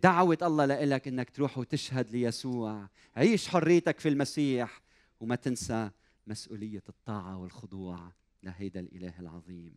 دعوة 0.03 0.37
الله 0.41 0.65
لك 0.65 1.07
إنك 1.07 1.29
تروح 1.29 1.57
وتشهد 1.57 2.11
ليسوع. 2.11 2.87
عيش 3.15 3.47
حريتك 3.47 3.99
في 3.99 4.09
المسيح 4.09 4.81
وما 5.19 5.35
تنسى 5.35 5.89
مسؤولية 6.27 6.83
الطاعة 6.89 7.37
والخضوع. 7.37 8.11
لهيدا 8.43 8.79
الإله 8.79 9.19
العظيم. 9.19 9.73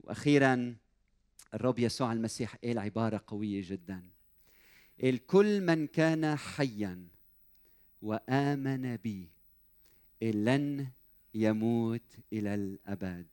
وأخيرا 0.00 0.76
الرب 1.54 1.78
يسوع 1.78 2.12
المسيح 2.12 2.56
قال 2.56 2.78
عبارة 2.78 3.24
قوية 3.26 3.62
جدا. 3.64 4.02
قال 5.02 5.26
كل 5.26 5.60
من 5.60 5.86
كان 5.86 6.36
حيا 6.36 7.08
وآمن 8.02 8.96
بي 8.96 9.30
لن 10.22 10.88
يموت 11.34 12.16
إلى 12.32 12.54
الأبد. 12.54 13.26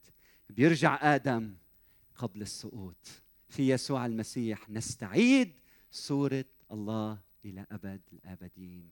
بيرجع 0.49 1.15
آدم 1.15 1.55
قبل 2.15 2.41
السقوط. 2.41 3.07
في 3.49 3.69
يسوع 3.69 4.05
المسيح 4.05 4.69
نستعيد 4.69 5.53
صورة 5.91 6.45
الله 6.71 7.19
إلى 7.45 7.65
أبد 7.71 8.01
الآبدين. 8.13 8.89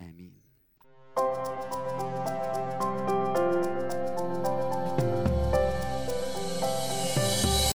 آمين. 0.00 0.40